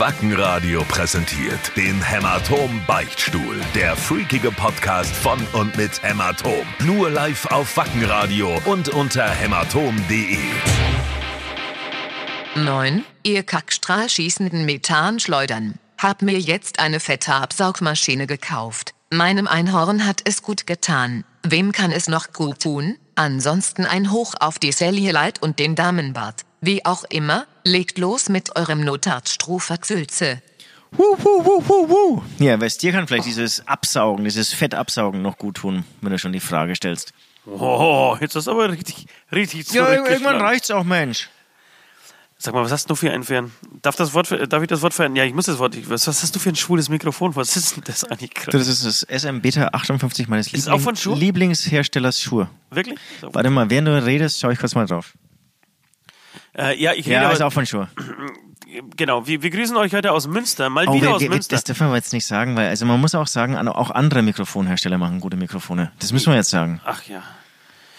[0.00, 3.60] Wackenradio präsentiert den Hämatom Beichtstuhl.
[3.74, 6.66] Der freakige Podcast von und mit Hämatom.
[6.86, 10.38] Nur live auf Wackenradio und unter hämatom.de.
[12.54, 13.04] 9.
[13.24, 15.74] Ihr Kackstrahl schießenden Methan schleudern.
[15.98, 18.94] Hab mir jetzt eine fette Absaugmaschine gekauft.
[19.10, 21.24] Meinem Einhorn hat es gut getan.
[21.42, 22.96] Wem kann es noch gut tun?
[23.16, 26.46] Ansonsten ein Hoch auf die Cellulite und den Damenbart.
[26.62, 30.42] Wie auch immer, legt los mit eurem Notartstrohversülze.
[30.96, 32.22] Hu, hu, hu, hu, hu.
[32.38, 36.32] Ja, weißt dir kann vielleicht dieses Absaugen, dieses Fettabsaugen noch gut tun, wenn du schon
[36.32, 37.12] die Frage stellst.
[37.46, 41.28] Oh, jetzt ist das aber richtig, richtig Ja, irgendwann reicht's auch, Mensch.
[42.42, 43.52] Sag mal, was hast du für ein, für ein
[43.82, 45.16] darf, das Wort, darf ich das Wort verändern?
[45.16, 47.36] Ja, ich muss das Wort, was, was hast du für ein schwules Mikrofon?
[47.36, 48.32] Was ist denn das eigentlich?
[48.50, 51.18] Das ist das SM Beta 58 meines Ist es auch von Schuhe?
[51.18, 52.48] Lieblingsherstellers Schuhe.
[52.70, 52.98] Wirklich?
[53.20, 55.12] Warte mal, während du redest, schau ich kurz mal drauf.
[56.56, 57.88] Äh, ja, ich rede Ja, aber, ist auch von Schuhe.
[58.96, 61.56] genau, wir, wir grüßen euch heute aus Münster, mal Oh, wieder wir, aus wir, Münster.
[61.56, 64.98] das dürfen wir jetzt nicht sagen, weil also man muss auch sagen, auch andere Mikrofonhersteller
[64.98, 65.92] machen gute Mikrofone.
[65.98, 66.80] Das müssen wir jetzt sagen.
[66.84, 67.22] Ach ja,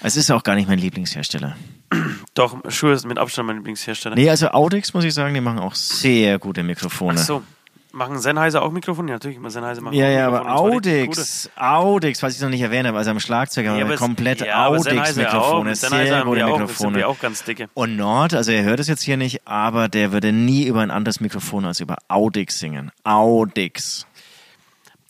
[0.01, 1.55] Es ist auch gar nicht mein Lieblingshersteller.
[2.33, 4.15] doch, Schuhe ist mit Abstand mein Lieblingshersteller.
[4.15, 7.19] Nee, also Audix muss ich sagen, die machen auch sehr gute Mikrofone.
[7.19, 7.43] Ach so,
[7.91, 9.09] machen Sennheiser auch Mikrofone?
[9.09, 12.97] Ja, natürlich, Sennheiser machen Ja, ja, aber Audix, Audix, was ich noch nicht erwähnt habe,
[12.97, 14.67] also am Schlagzeug haben Ja, komplett ja.
[14.67, 16.97] Audix-Mikrofone, sehr gute auch, Mikrofone.
[16.97, 17.69] wir auch ganz dicke.
[17.73, 20.91] Und Nord, also er hört es jetzt hier nicht, aber der würde nie über ein
[20.91, 22.91] anderes Mikrofon als über Audix singen.
[23.03, 24.05] Audix.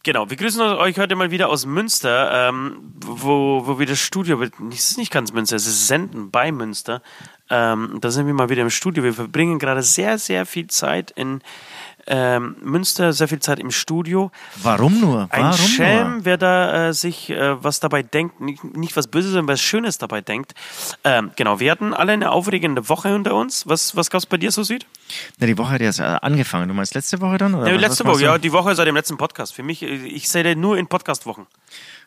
[0.04, 4.42] Genau, wir grüßen euch heute mal wieder aus Münster, ähm, wo, wo wir das Studio,
[4.42, 4.50] es
[4.92, 7.04] ist nicht ganz Münster, es ist Senden bei Münster.
[7.52, 9.04] Ähm, da sind wir mal wieder im Studio.
[9.04, 11.42] Wir verbringen gerade sehr, sehr viel Zeit in
[12.08, 14.32] ähm, Münster, sehr viel Zeit im Studio.
[14.62, 15.28] Warum nur?
[15.32, 16.26] Ein Warum Schelm, nur?
[16.26, 19.98] wer da äh, sich äh, was dabei denkt, nicht, nicht was Böses, sondern was Schönes
[19.98, 20.54] dabei denkt.
[21.04, 23.68] Ähm, genau, wir hatten alle eine aufregende Woche hinter uns.
[23.68, 24.86] Was, was gab's bei dir so, Süd?
[25.38, 26.68] Na, die Woche hat erst äh, angefangen.
[26.68, 27.54] Du meinst letzte Woche dann?
[27.56, 29.54] Oder Ja, was- letzte was Woche, ja, die Woche seit dem letzten Podcast.
[29.54, 31.48] Für mich, äh, ich sehe nur in Podcast-Wochen.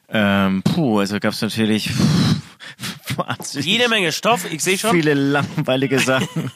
[0.09, 1.91] Ähm, puh, also gab es natürlich
[3.17, 4.91] wahnsinnig Jede Menge Stoff, ich sehe schon.
[4.91, 6.51] viele langweilige Sachen.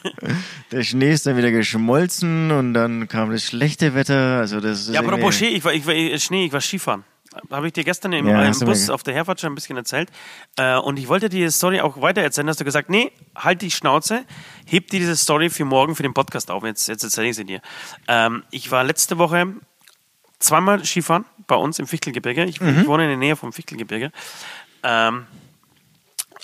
[0.71, 4.37] Der Schnee ist dann wieder geschmolzen und dann kam das schlechte Wetter.
[4.39, 7.03] Also das Ja, apropos Schnee, ich war, ich war, äh, Schnee, ich war Skifahren.
[7.51, 10.09] Habe ich dir gestern im, Ja, im Bus auf der Herfahrt schon ein bisschen erzählt.
[10.57, 12.49] Äh, und ich wollte dir die Story auch weiter erzählen.
[12.49, 14.25] Hast du gesagt, nee, halt die Schnauze,
[14.65, 16.63] heb dir diese Story für morgen für den Podcast auf.
[16.63, 17.61] Jetzt, jetzt erzähle ich sie dir.
[18.07, 19.53] Ähm, ich war letzte Woche
[20.39, 22.45] zweimal Skifahren bei uns im Fichtelgebirge.
[22.45, 22.79] Ich, Mhm.
[22.81, 24.11] ich wohne in der Nähe vom Fichtelgebirge.
[24.83, 25.25] Ähm,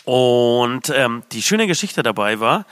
[0.04, 2.66] und ähm, die schöne Geschichte dabei war,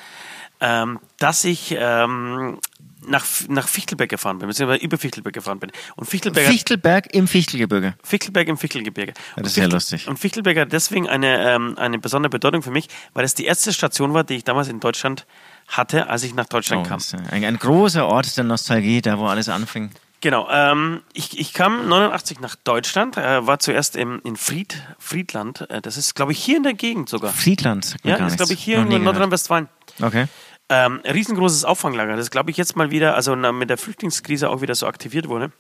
[0.60, 2.60] ähm, dass ich ähm,
[3.06, 5.72] nach, nach Fichtelberg gefahren bin, beziehungsweise über Fichtelberg gefahren bin.
[5.96, 7.96] Und Fichtelberg, Fichtelberg im Fichtelgebirge.
[8.04, 9.14] Fichtelberg im Fichtelgebirge.
[9.14, 10.08] das Und ist ja Fichtel- lustig.
[10.08, 13.74] Und Fichtelberg hat deswegen eine, ähm, eine besondere Bedeutung für mich, weil es die erste
[13.74, 15.26] Station war, die ich damals in Deutschland
[15.68, 17.00] hatte, als ich nach Deutschland Oh, kam.
[17.00, 19.92] das ein, ein großer Ort der Nostalgie, da wo alles anfing.
[20.24, 20.48] Genau.
[20.50, 25.70] Ähm, ich, ich kam 89 nach Deutschland, äh, war zuerst im, in Fried, Friedland.
[25.70, 27.34] Äh, das ist, glaube ich, hier in der Gegend sogar.
[27.34, 29.04] Friedland, sagt Ja, ist, glaube ich, hier in.
[29.04, 29.68] Nordrhein-Westfalen.
[30.02, 30.28] Okay.
[30.70, 34.62] Ähm, riesengroßes Auffanglager, das glaube ich jetzt mal wieder, also na, mit der Flüchtlingskrise auch
[34.62, 35.52] wieder so aktiviert wurde.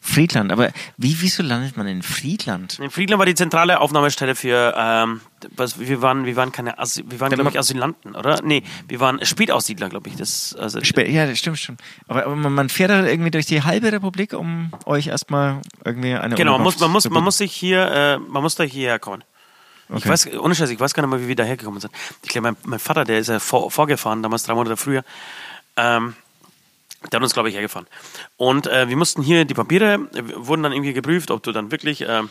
[0.00, 2.78] Friedland, aber wie, wieso landet man in Friedland?
[2.78, 5.20] In Friedland war die zentrale Aufnahmestelle für, ähm,
[5.56, 8.40] was, wir waren, wir waren keine, Asyl, wir waren, glaube ich, Asylanten, oder?
[8.42, 10.16] Nee, wir waren Spätaussiedler, glaube ich.
[10.16, 11.76] Das, also, Spä- Ja, das stimmt schon.
[12.06, 16.34] Aber, aber man fährt da irgendwie durch die halbe Republik, um euch erstmal irgendwie eine
[16.36, 19.24] genau, man muss, man muss, man muss sich hier, äh, man muss da hierher kommen.
[19.90, 20.08] Ich Okay.
[20.10, 21.92] weiß, ohne Scheiß, ich weiß gar nicht mal, wie wir da hergekommen sind.
[22.22, 25.02] Ich glaube, mein, mein Vater, der ist ja vor, vorgefahren, damals drei Monate früher.
[25.76, 26.14] Ähm,
[27.12, 27.86] der hat uns, glaube ich, hergefahren.
[28.36, 32.02] Und äh, wir mussten hier die Papiere, wurden dann irgendwie geprüft, ob du dann wirklich
[32.02, 32.22] äh,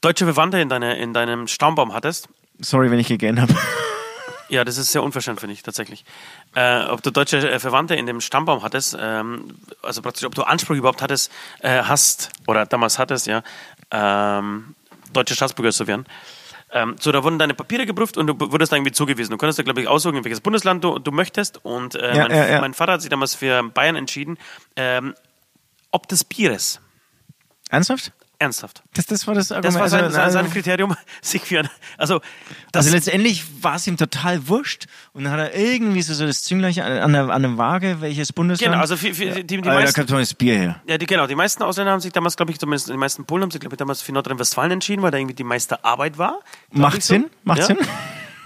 [0.00, 2.28] deutsche Verwandte in, deine, in deinem Stammbaum hattest.
[2.58, 3.54] Sorry, wenn ich gegähnt habe.
[4.48, 6.04] Ja, das ist sehr unverschämt, finde ich, tatsächlich.
[6.54, 10.44] Äh, ob du deutsche äh, Verwandte in dem Stammbaum hattest, ähm, also praktisch, ob du
[10.44, 11.32] Anspruch überhaupt hattest,
[11.62, 13.42] äh, hast, oder damals hattest, ja,
[13.90, 14.76] ähm,
[15.12, 16.06] deutsche Staatsbürger zu werden.
[16.72, 19.30] Ähm, so, da wurden deine Papiere geprüft und du wurdest dann irgendwie zugewiesen.
[19.30, 21.64] Du konntest da, glaube ich, aussuchen, in welches Bundesland du, du möchtest.
[21.64, 22.60] Und äh, Ja, mein, ja, ja.
[22.60, 24.36] mein Vater hat sich damals für Bayern entschieden,
[24.74, 25.14] ähm,
[25.92, 26.80] ob des Bieres.
[27.70, 28.12] Ernsthaft?
[28.38, 28.82] Ernsthaft.
[28.94, 29.80] Das, das war das Das Argument.
[29.80, 32.20] war sein, also, sein, sein also, Kriterium, sich für ein, also,
[32.72, 36.26] das, also letztendlich war es ihm total wurscht und dann hat er irgendwie so, so
[36.26, 38.72] das Zünglein an, an, der, an der Waage, welches Bundesland.
[38.72, 40.82] genau, also für, für die, die da meisten, kommt das Bier her.
[40.86, 41.26] Ja, die, genau.
[41.26, 43.74] Die meisten Ausländer haben sich damals, glaube ich, zumindest die meisten Polen haben sich, glaube
[43.74, 46.40] ich, damals für Nordrhein-Westfalen entschieden, weil da irgendwie die meiste Arbeit war.
[46.70, 47.14] Macht so.
[47.14, 47.30] Sinn?
[47.44, 47.64] Macht ja.
[47.66, 47.78] Sinn?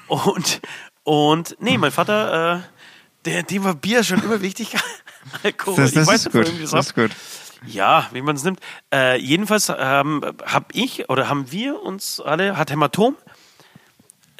[0.08, 0.60] Und,
[1.04, 2.60] und nee, mein Vater, äh,
[3.24, 4.74] der, dem war Bier schon immer wichtig.
[5.42, 5.76] Alkohol.
[5.76, 6.46] Das, Ich das weiß ist gut.
[6.46, 7.10] irgendwie Das das ist gut.
[7.66, 8.60] Ja, wie man es nimmt.
[8.92, 13.16] Äh, jedenfalls ähm, habe ich oder haben wir uns alle, hat Hämatom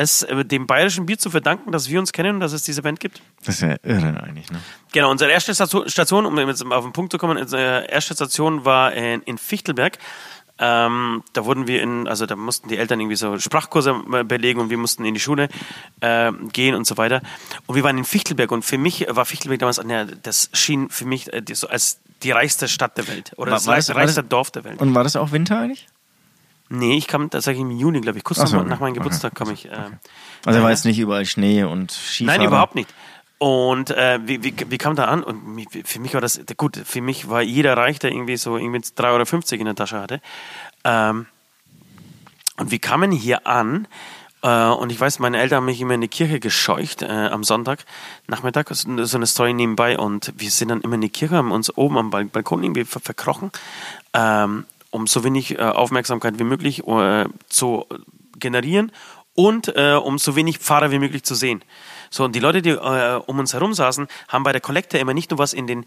[0.01, 2.83] es äh, dem bayerischen Bier zu verdanken, dass wir uns kennen und dass es diese
[2.83, 3.21] Band gibt.
[3.45, 4.61] Das ist ja irre eigentlich, ne?
[4.93, 8.93] Genau, unsere erste Station- um jetzt auf den Punkt zu kommen, unsere erste Station war
[8.93, 9.99] in, in Fichtelberg.
[10.59, 14.61] Ähm, da wurden wir in, also da mussten die Eltern irgendwie so Sprachkurse äh, belegen
[14.61, 15.49] und wir mussten in die Schule
[16.01, 17.23] äh, gehen und so weiter.
[17.67, 19.81] Und wir waren in Fichtelberg und für mich war Fichtelberg damals,
[20.23, 23.67] das schien für mich äh, so als die reichste Stadt der Welt oder War- das
[23.67, 24.81] war das- reichste war das- Dorf der Welt.
[24.81, 25.89] Und war das auch Winter eigentlich?
[26.69, 28.99] Nee, ich kam tatsächlich im Juni, glaube ich, kurz so, nach, meinem okay.
[29.01, 29.67] Geburtstag kam ich.
[29.67, 29.71] Äh,
[30.45, 32.39] Also äh, war jetzt nicht überall Schnee und Skifahren?
[32.39, 32.89] Nein, überhaupt nicht.
[33.39, 35.25] Und äh, wie, wie, wie kam da an?
[35.25, 38.79] Und für mich war das, gut, für mich war jeder reich, der irgendwie so irgendwie
[38.81, 40.21] 3,50 Euro in der Tasche hatte.
[40.85, 41.27] Ähm,
[42.59, 43.89] und wir kamen hier an
[44.43, 47.45] äh, und ich weiß, meine Eltern haben mich immer in die Kirche gescheucht äh, am
[47.45, 47.85] Sonntag
[48.27, 51.77] Nachmittag, so eine Story nebenbei und wir sind dann immer in die Kirche, haben uns
[51.77, 53.51] oben am Bal- Balkon irgendwie ver verkrochen,
[54.15, 57.87] ähm, um so wenig äh, Aufmerksamkeit wie möglich äh, zu
[58.39, 58.93] generieren
[59.35, 61.63] und äh, um so wenig Pfarrer wie möglich zu sehen.
[62.11, 65.31] So, und die Leute, die um uns herum saßen, haben bei der Kollekte immer nicht
[65.31, 65.87] nur was in den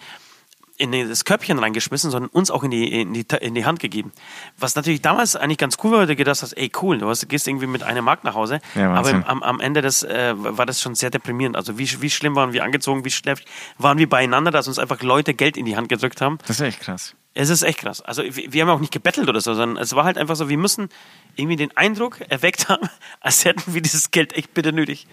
[0.78, 4.12] in das Körbchen reingeschmissen, sondern uns auch in die, in die, in die Hand gegeben.
[4.58, 7.28] Was natürlich damals eigentlich ganz cool war, weil du gedacht hast, ey cool, du hast,
[7.30, 8.60] gehst irgendwie mit einem Mark nach Hause.
[8.76, 11.56] Ja, aber im, am, am Ende des, äh, war das schon sehr deprimierend.
[11.56, 13.46] Also wie, wie schlimm waren wir angezogen, wie schlecht
[13.78, 16.38] waren wir beieinander, dass uns einfach Leute Geld in die Hand gedrückt haben.
[16.48, 17.16] Das ist echt krass.
[17.36, 18.00] Es ist echt krass.
[18.02, 20.50] Also wir, wir haben auch nicht gebettelt oder so, sondern es war halt einfach so,
[20.50, 20.90] wir müssen
[21.36, 22.88] irgendwie den Eindruck erweckt haben,
[23.22, 25.08] als hätten wir dieses Geld echt bitte nötig.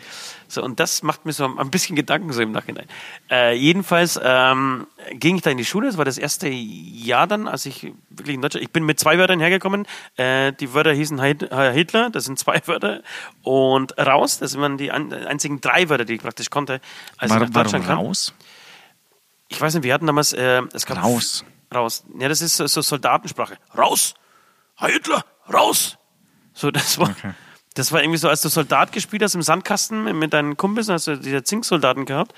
[0.46, 2.86] So, und das macht mir so ein bisschen Gedanken so im Nachhinein.
[3.30, 7.48] Äh, jedenfalls ähm, ging ich da in die Schule, das war das erste Jahr dann,
[7.48, 11.22] als ich wirklich in Deutschland, ich bin mit zwei Wörtern hergekommen, äh, die Wörter hießen
[11.22, 13.02] Hitler, das sind zwei Wörter,
[13.44, 16.82] und raus, das waren die ein, einzigen drei Wörter, die ich praktisch konnte,
[17.16, 17.98] als ich War, nach warum Deutschland kam.
[17.98, 18.34] raus?
[19.48, 21.44] Ich weiß nicht, wir hatten damals, äh, es gab Raus.
[21.74, 22.04] Raus.
[22.18, 23.56] Ja, das ist so, so Soldatensprache.
[23.76, 24.14] Raus!
[24.80, 25.24] Heil Hitler!
[25.52, 25.96] Raus!
[26.54, 27.14] So, das war,
[27.74, 31.06] das war irgendwie so, als du Soldat gespielt hast im Sandkasten mit- deinen Kumpels, hast
[31.06, 32.34] du diese Zinksoldaten gehabt,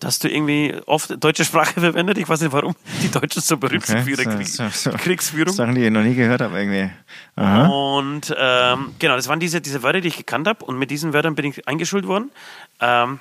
[0.00, 2.18] da hast du irgendwie oft deutsche Sprache verwendet.
[2.18, 4.96] Ich weiß nicht, warum die Deutschen so berühmt sind für ihre so- so- so.
[4.96, 5.54] Kriegsführung.
[5.54, 6.90] Sachen, die ich noch nie gehört habe irgendwie.
[7.36, 7.66] Aha.
[7.68, 10.64] Und ähm, genau, das waren diese, diese Wörter, die ich gekannt habe.
[10.64, 12.32] Und mit diesen Wörtern bin ich eingeschult worden.
[12.80, 13.20] Ähm,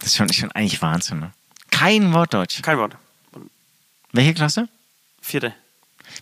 [0.00, 1.30] Das ist schon, schon eigentlich Wahnsinn, ne?
[1.70, 2.62] Kein Wort Deutsch.
[2.62, 2.96] kein Wort.
[4.12, 4.68] Welche Klasse?
[5.28, 5.54] Vierte.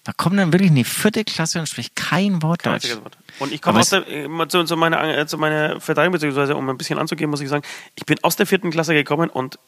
[0.04, 2.96] Man kommt dann wirklich in die vierte Klasse und spricht kein Wort Kein Deutsch.
[2.96, 3.16] Wort.
[3.38, 4.04] Und ich komme aus der,
[4.48, 7.64] zu, zu, meiner, äh, zu meiner Verteidigung, beziehungsweise um ein bisschen anzugeben, muss ich sagen,
[7.94, 9.58] ich bin aus der vierten Klasse gekommen und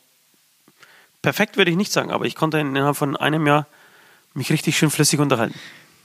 [1.23, 3.67] perfekt würde ich nicht sagen, aber ich konnte innerhalb von einem Jahr
[4.35, 5.55] mich richtig schön flüssig unterhalten.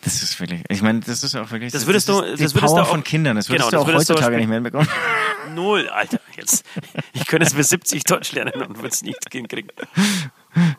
[0.03, 2.53] Das ist wirklich, ich meine, das ist auch wirklich, Das würdest du- ist die das
[2.53, 4.47] würdest Power du auch- von Kindern, das würdest Genau, du auch das würdest heutzutage nicht
[4.47, 4.87] mehr hinbekommen.
[5.55, 6.19] Null, Alter.
[6.35, 6.65] Jetzt,
[7.13, 9.71] ich könnte es bis 70 Deutsch lernen und würde es nicht hinkriegen.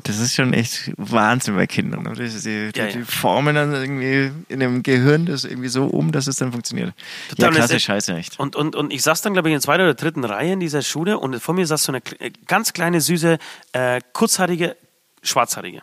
[0.05, 2.03] Das ist schon echt Wahnsinn bei Kindern.
[2.05, 2.12] ne?
[2.15, 2.93] Die, die, Ja, ja.
[2.93, 6.93] die formen dann irgendwie in dem Gehirn das irgendwie so um, dass es dann funktioniert.
[7.31, 8.38] Total, ja, klasse Scheiße, echt.
[8.38, 10.61] Und, und, und ich saß dann, glaube ich, in der zweiten oder dritten Reihe in
[10.61, 13.38] dieser Schule und vor mir saß so eine äh, ganz kleine, süße,
[13.73, 14.76] äh, kurzhaarige,
[15.23, 15.82] schwarzhaarige.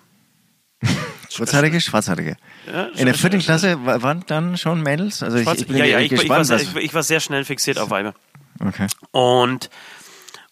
[1.36, 2.36] Kurzhaarige, schwarzhaarige.
[2.72, 5.24] Ja, In der vierten Klasse wa- waren dann schon Mädels?
[5.24, 6.62] Also ich, ich bin ja, ja, ich, ich, war gespannt.
[6.74, 8.14] sehr, ich war sehr schnell fixiert auf Weiber.
[8.60, 8.88] okay.
[9.12, 9.70] Und,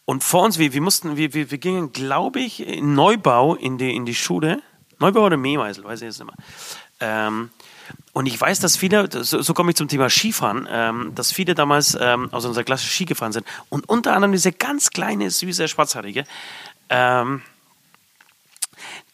[0.09, 3.77] und vor uns, wir, wir mussten, wir, wir, wir gingen, glaube ich, in Neubau in
[3.77, 4.63] die, in die Schule.
[4.97, 6.45] Neubau oder Mehmeisel, weiß ich jetzt nicht mehr.
[6.99, 7.51] Ähm,
[8.13, 11.53] und ich weiß, dass viele, so, so komme ich zum Thema Skifahren, ähm, dass viele
[11.53, 13.45] damals ähm, aus unserer Klasse Ski gefahren sind.
[13.69, 16.23] Und unter anderem diese ganz kleine, süße, schwarzhaarige,
[16.89, 17.43] ähm,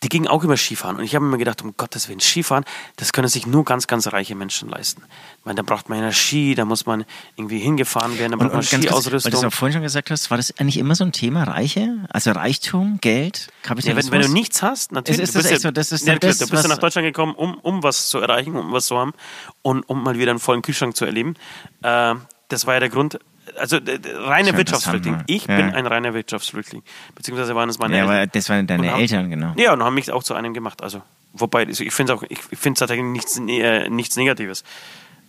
[0.03, 0.97] die gingen auch über Skifahren.
[0.97, 2.66] Und ich habe mir gedacht, um Gottes Willen, Skifahren,
[2.97, 5.04] das können sich nur ganz, ganz reiche Menschen leisten.
[5.40, 8.49] Ich meine, da braucht man ja Ski, da muss man irgendwie hingefahren werden, da braucht
[8.52, 9.52] Und, man kurz, weil du es Skiausrüstung.
[9.52, 12.06] vorhin schon gesagt hast, war das eigentlich immer so ein Thema, Reiche?
[12.09, 14.11] Also Reichtum, Geld, Ja, Kapitalismus?
[14.11, 15.21] wenn, wenn du nichts hast, natürlich.
[15.21, 15.71] Ist- ist du das bist echt ja, so?
[15.71, 18.19] Das ist ja, ja das, du bist ja nach Deutschland gekommen, um, um was zu
[18.19, 19.14] erreichen, um was zu haben
[19.61, 21.35] und um mal wieder einen vollen Kühlschrank zu erleben.
[21.81, 22.16] Äh,
[22.49, 23.18] das war ja der Grund.
[23.57, 23.78] Also
[24.26, 25.16] reine Wirtschaftsflüchtling.
[25.18, 25.24] ne?
[25.28, 25.56] Ich Ja.
[25.56, 26.83] bin ein reiner Wirtschaftsflüchtling.
[27.16, 28.16] Beziehungsweise waren es meine ja, Eltern.
[28.18, 29.54] aber das waren deine haben- Eltern, genau.
[29.57, 30.81] Ja, und haben mich auch zu einem gemacht.
[30.83, 31.02] Also,
[31.33, 34.64] wobei, also ich finde es auch, ich finde es tatsächlich nichts, äh, nichts Negatives.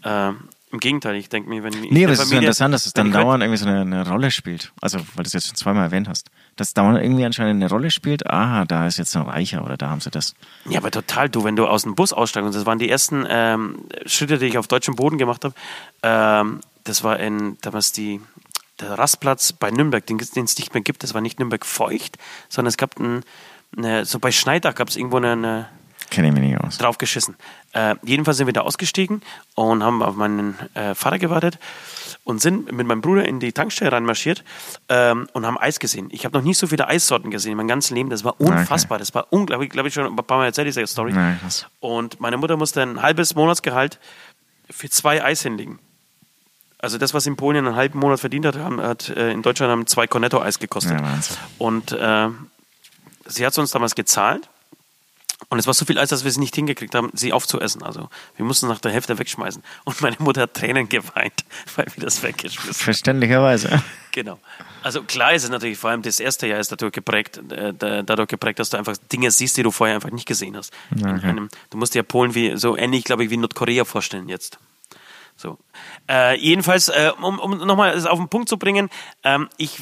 [0.04, 0.32] Äh,
[0.72, 3.12] Im Gegenteil, ich denke mir, wenn Nee, aber es ist so interessant, dass es dann
[3.12, 4.72] dauernd irgendwie so eine, eine Rolle spielt.
[4.80, 6.28] Also, weil du es jetzt schon zweimal erwähnt hast.
[6.56, 8.28] Dass dauernd irgendwie anscheinend eine Rolle spielt.
[8.28, 10.34] Aha, da ist jetzt ein Reicher oder da haben sie das.
[10.68, 13.24] Ja, aber total, du, wenn du aus dem Bus aussteigst, und das waren die ersten
[13.28, 15.54] ähm, Schritte, die ich auf deutschem Boden gemacht habe.
[16.02, 18.20] Ähm, das war in damals die,
[18.80, 21.02] der Rastplatz bei Nürnberg, den es nicht mehr gibt.
[21.02, 23.22] Das war nicht Nürnberg feucht, sondern es gab ein,
[23.76, 25.68] eine, so bei Schneidach gab es irgendwo eine, eine
[26.10, 26.78] Kenne ich mich nicht aus.
[26.78, 27.36] drauf geschissen.
[27.72, 29.22] Äh, jedenfalls sind wir da ausgestiegen
[29.54, 31.58] und haben auf meinen äh, Vater gewartet
[32.22, 34.44] und sind mit meinem Bruder in die Tankstelle reinmarschiert
[34.88, 36.08] ähm, und haben Eis gesehen.
[36.12, 38.10] Ich habe noch nie so viele Eissorten gesehen in meinem ganzen Leben.
[38.10, 38.98] Das war unfassbar.
[38.98, 39.70] Das war unglaublich.
[39.70, 41.12] Glaube ich schon ein paar Mal erzählt, diese Story.
[41.12, 41.40] Nein.
[41.80, 43.98] Und meine Mutter musste ein halbes Monatsgehalt
[44.70, 45.80] für zwei Eis hinlegen.
[46.86, 49.72] Also das, was in Polen einen halben Monat verdient hat, haben- hat äh, in Deutschland
[49.72, 50.92] haben zwei Cornetto-Eis gekostet.
[51.00, 51.18] Ja.
[51.58, 52.28] Und äh,
[53.26, 54.48] sie hat es uns damals gezahlt.
[55.48, 57.82] Und es war so viel Eis, dass wir es nicht hingekriegt haben, sie aufzuessen.
[57.82, 59.64] Also wir mussten nach der Hälfte wegschmeißen.
[59.84, 62.74] Und meine Mutter hat Tränen geweint, weil wir das weggeschmissen haben.
[62.84, 63.82] Verständlicherweise.
[64.12, 64.38] Genau.
[64.84, 68.02] Also klar ist es natürlich, vor allem das erste Jahr ist dadurch geprägt, äh, da-
[68.02, 70.72] dadurch geprägt, dass du einfach Dinge siehst, die du vorher einfach nicht gesehen hast.
[70.94, 74.58] In einem, du musst dir Polen wie, so ähnlich, glaube ich, wie Nordkorea vorstellen jetzt.
[75.36, 75.58] So.
[76.08, 78.88] Äh, jedenfalls, äh, um, um nochmal auf den Punkt zu bringen,
[79.22, 79.80] ähm, ich,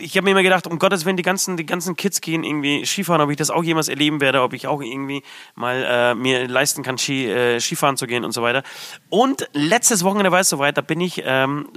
[0.00, 2.84] ich habe mir immer gedacht, um Gottes Willen, die ganzen, die ganzen Kids gehen irgendwie
[2.84, 5.22] Skifahren, ob ich das auch jemals erleben werde, ob ich auch irgendwie
[5.54, 8.62] mal äh, mir leisten kann, Ski, äh, Skifahren zu gehen und so weiter.
[9.08, 11.68] Und letztes Wochenende war es soweit, da bin ich ähm,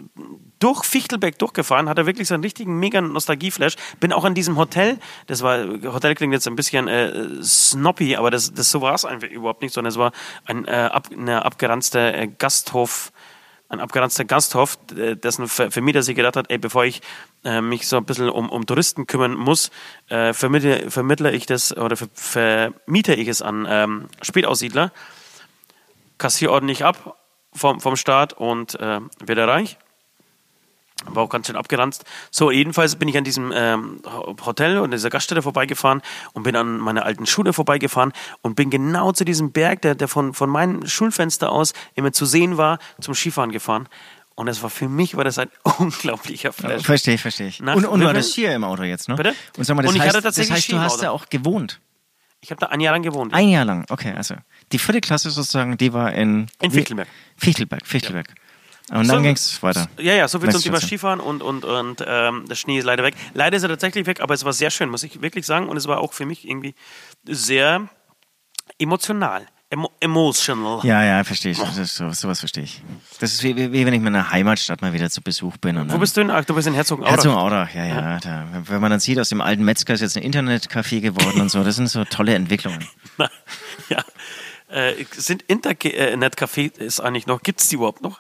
[0.60, 3.76] durch Fichtelberg durchgefahren, hatte wirklich so einen richtigen mega Nostalgieflash.
[4.00, 8.32] Bin auch an diesem Hotel, das war, Hotel klingt jetzt ein bisschen äh, snoppy, aber
[8.32, 10.12] das, das so war es einfach überhaupt nicht, sondern es war
[10.46, 13.12] ein, äh, ab, eine abgeranzte äh, Gasthof,
[13.72, 17.02] ein abgeranzter Gasthof, äh, dessen Ver- Vermieter sich gedacht hat, ey, bevor ich
[17.46, 19.72] äh, mich so ein bisschen um, um Touristen kümmern muss,
[20.10, 24.92] äh, vermittle, vermittle ich das oder ver, vermiete ich es an ähm, Spätaussiedler,
[26.18, 27.18] kassiere ordentlich ab
[27.54, 29.78] vom, vom Staat und äh, werde reich.
[31.06, 32.06] War auch ganz schön abgeranzt.
[32.30, 34.02] So, jedenfalls bin ich an diesem ähm,
[34.46, 36.02] Hotel und dieser Gaststätte vorbeigefahren
[36.34, 40.08] und bin an meiner alten Schule vorbeigefahren und bin genau zu diesem Berg, der, der
[40.08, 43.90] von, von meinem Schulfenster aus immer zu sehen war, zum Skifahren gefahren.
[44.36, 46.84] Und das war für mich war das ein unglaublicher Flash.
[46.84, 47.62] Verstehe ich, verstehe ich.
[47.62, 48.14] Nach- Und, und viel?
[48.14, 49.16] das hier im Auto jetzt, ne?
[49.16, 49.34] Bitte?
[49.58, 51.80] Und sag mal, das heißt, hatte tatsächlich das heißt du hast da auch gewohnt.
[52.44, 53.34] Ich habe da ein Jahr lang gewohnt.
[53.34, 54.34] Ein Jahr lang, okay, also.
[54.72, 56.48] Die vierte Klasse sozusagen, die war in...
[56.60, 57.08] In Fichtelberg.
[57.38, 58.34] Fichtelberg, Fichtelberg.
[58.90, 59.88] Und So- dann ging es weiter.
[60.00, 60.82] Ja, ja, so viel zum Thema.
[60.82, 63.16] Skifahren und, und, und ähm, der Schnee ist leider weg.
[63.34, 65.70] Leider ist er tatsächlich weg, aber es war sehr schön, muss ich wirklich sagen.
[65.70, 66.76] Und es war auch für mich irgendwie
[67.26, 67.88] sehr
[68.78, 69.48] emotional.
[69.70, 70.82] Emo emotional.
[70.84, 71.58] Ja, ja, verstehe ich.
[71.58, 72.84] So, sowas verstehe ich.
[73.22, 75.90] Das ist wie, wie, wie wenn ich in meiner Heimatstadt mal wieder zu Besuch bin.
[75.90, 76.30] Wo bist du denn?
[76.30, 77.16] Ach, du bist in Herzogenaurach.
[77.16, 78.20] Herzogenaurach, ja, ja.
[78.20, 81.50] Da, wenn man dann sieht, aus dem alten Metzger ist jetzt ein Internetcafé geworden und
[81.50, 82.86] so, das sind so tolle Entwicklungen.
[83.90, 84.04] ja.
[84.68, 87.42] Äh, sind Internet-Cafés eigentlich noch?
[87.42, 88.20] Gibt es die überhaupt noch?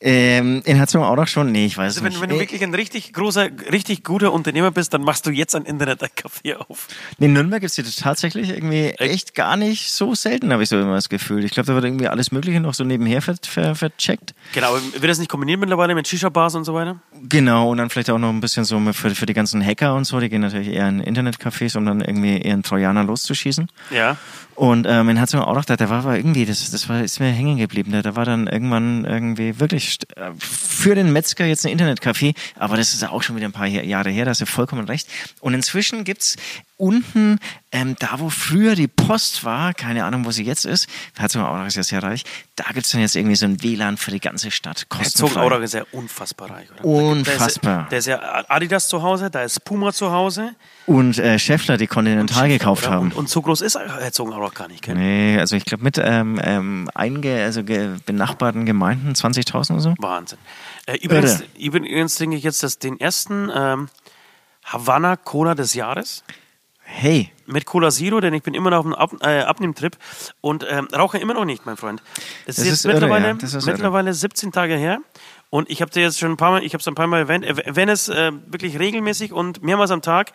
[0.00, 1.50] Ähm, in Herzogenaurach schon?
[1.50, 2.20] Nee, ich weiß Also wenn, nicht.
[2.20, 5.56] wenn du Äh, wirklich ein richtig großer, richtig guter Unternehmer bist, dann machst du jetzt
[5.56, 6.86] ein Internet-Café auf.
[7.18, 10.68] Nee, in Nürnberg gibt es die tatsächlich irgendwie echt gar nicht so selten, habe ich
[10.68, 11.44] so immer das Gefühl.
[11.44, 14.34] Ich glaube, da wird irgendwie alles Mögliche noch so nebenher ver, ver, vercheckt.
[14.54, 17.00] Genau, wird das nicht kombiniert mittlerweile mit Shisha-Bars und so weiter?
[17.28, 20.04] Genau, und dann vielleicht auch noch ein bisschen so für, für die ganzen Hacker und
[20.04, 23.68] so, die gehen natürlich eher in Internetcafés, um dann irgendwie ihren Trojaner loszuschießen.
[23.90, 24.16] Ja.
[24.54, 27.58] Und ähm, in Herzogenaurach, da, da war aber irgendwie, das, das war, ist mir hängen
[27.58, 27.92] geblieben.
[27.92, 32.76] Da, da war dann irgendwann irgendwie wirklich äh, für den Metzger jetzt ein Internetcafé, aber
[32.76, 34.86] das ist ja auch schon wieder ein paar Jahr- Jahre her, da hast du vollkommen
[34.86, 35.08] recht.
[35.40, 36.36] Und inzwischen gibt's
[36.78, 37.38] unten,
[37.72, 41.76] ähm, da wo früher die Post war, keine Ahnung, wo sie jetzt ist, Herzogenaurach ist
[41.76, 42.24] ja sehr reich,
[42.56, 44.88] da gibt's dann jetzt irgendwie so ein WLAN für die ganze Stadt.
[44.88, 45.26] kostenfrei.
[45.28, 46.84] Herzogenaurach ist ja unfassbar reich, oder?
[46.84, 47.86] Unfassbar.
[47.90, 50.54] Da ist, ja- Adidas zu Hause, da ist Puma zu Hause.
[50.86, 52.94] Und äh, Schäffler, die Continental gekauft Oder?
[52.94, 53.06] haben.
[53.10, 54.94] Und, und so groß ist Herzogenaurach gar nicht, gell?
[54.94, 59.94] Nee, also ich glaube mit ähm, ähm, einge, also ge benachbarten Gemeinden 20.000 oder so.
[59.98, 60.38] Wahnsinn.
[60.86, 63.88] Äh, übrigens, übrigens trinke ich jetzt das, den ersten ähm,
[64.64, 66.24] Havanna Cola des Jahres.
[66.90, 69.96] Hey, Mit Cola Zero, denn ich bin immer noch auf einem Ab äh, Abnehmtrip
[70.40, 72.02] und ähm, rauche immer noch nicht, mein Freund.
[72.46, 73.34] Das, Das ist jetzt ist irre, mittlerweile, ja.
[73.34, 73.72] Das ist irre.
[73.72, 74.98] mittlerweile 17 Tage her
[75.50, 77.18] und ich habe dir jetzt schon ein paar Mal, ich habe es ein paar Mal
[77.20, 80.32] erwähnt, äh, wenn es äh, wirklich regelmäßig und mehrmals am Tag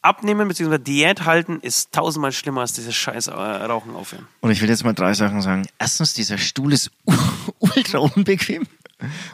[0.00, 0.78] abnehmen bzw.
[0.78, 4.26] Diät halten ist tausendmal schlimmer als dieses scheiß äh, Rauchen aufhören.
[4.40, 5.66] und ich will jetzt mal drei Sachen sagen.
[5.78, 6.90] Erstens, dieser Stuhl ist
[7.60, 8.66] ultra unbequem.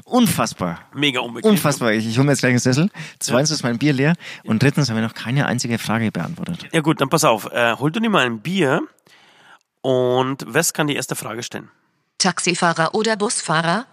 [0.05, 0.81] Unfassbar.
[0.95, 1.51] Mega unbequem.
[1.51, 1.93] Unfassbar.
[1.93, 2.91] Ich, ich hole mir jetzt gleich einen Sessel.
[3.19, 4.15] Zweitens ist mein Bier leer.
[4.45, 6.67] Und drittens haben wir noch keine einzige Frage beantwortet.
[6.73, 7.47] Ja gut, dann pass auf.
[7.53, 8.83] Äh, hol du dir mal ein Bier
[9.81, 11.69] und Wes kann die erste Frage stellen.
[12.19, 13.87] Taxifahrer oder Busfahrer?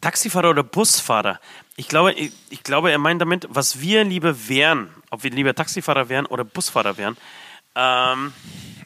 [0.00, 1.40] Taxifahrer oder Busfahrer?
[1.76, 5.54] Ich glaube, ich, ich glaube, er meint damit, was wir lieber wären, ob wir lieber
[5.54, 7.16] Taxifahrer wären oder Busfahrer wären.
[7.74, 8.32] Ähm,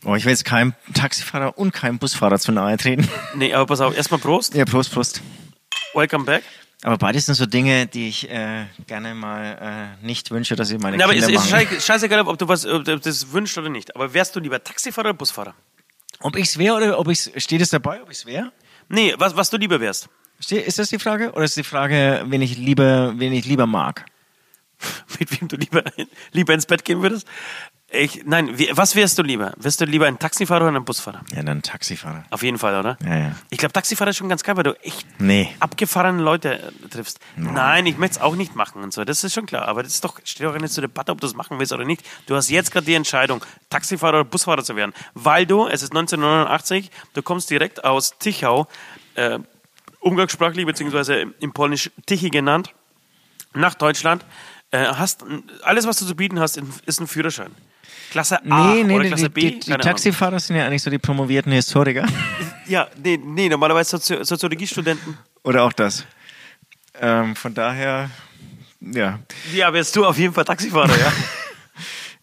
[0.04, 3.08] Oh, ich will jetzt keinem Taxifahrer und keinem Busfahrer zu nahe treten.
[3.35, 4.54] nee, aber pass auf, erstmal Prost.
[4.54, 5.20] ja, Prost, Prost.
[5.95, 6.42] Welcome back.
[6.83, 10.78] Aber beides sind so Dinge, die ich äh, gerne mal äh, nicht wünsche, dass sie
[10.78, 11.66] meine Na, aber Kinder es ist machen.
[11.68, 13.95] schei- scheißegal, ob du was ob du das wünschst oder nicht.
[13.97, 15.54] Aber wärst du lieber Taxifahrer oder Busfahrer?
[16.21, 18.52] Ob ich's wäre oder ob ich's steht es dabei, ob ich's wäre?
[18.88, 20.09] Nee, was, was du lieber wärst.
[20.49, 24.07] Ist das die Frage oder ist die Frage, wen ich lieber, wen ich lieber mag?
[25.18, 25.83] Mit wem du lieber,
[26.30, 27.26] lieber ins Bett gehen würdest?
[27.90, 29.54] Ich, nein, wie, was wärst du lieber?
[29.57, 31.23] Wärst du lieber ein Taxifahrer oder ein Busfahrer?
[31.35, 32.25] Ja, dann Taxifahrer.
[32.28, 32.99] Auf jeden Fall, oder?
[33.02, 33.33] Ja, ja.
[33.49, 35.54] Ich glaube, Taxifahrer ist schon ganz geil, weil du echt Nee.
[35.59, 37.18] abgefahrene Leute äh, triffst.
[37.37, 39.04] Nein, ich möchte es auch nicht machen und so.
[39.04, 39.66] Das ist schon klar.
[39.68, 41.87] Aber das ist doch, steht doch nicht zur Debatte, ob du es machen willst oder
[41.87, 42.02] nicht.
[42.26, 44.92] Du hast jetzt gerade die Entscheidung, Taxifahrer oder Busfahrer zu werden.
[45.14, 48.66] Weil du, es ist 1989, du kommst direkt aus Tichau,
[49.14, 49.38] äh,
[50.00, 52.75] umgangssprachlich, beziehungsweise im Polnisch Tichy genannt,
[53.54, 54.26] nach Deutschland.
[54.73, 55.25] Äh, hast
[55.62, 57.50] alles, was du zu bieten hast, ist ein Führerschein.
[58.11, 59.50] Klasse A Nee, nee, oder Klasse die, B?
[59.50, 59.73] die, die.
[59.73, 62.07] Taxifahrer sind ja eigentlich so die promovierten Historiker.
[62.67, 65.17] Ja, nee, nee normalerweise Sozi Soziologiestudenten.
[65.43, 66.05] Oder auch das.
[67.00, 68.11] Ähm, von daher,
[68.81, 69.21] ja.
[69.55, 71.11] Ja, wärst du auf jeden Fall Taxifahrer, ja.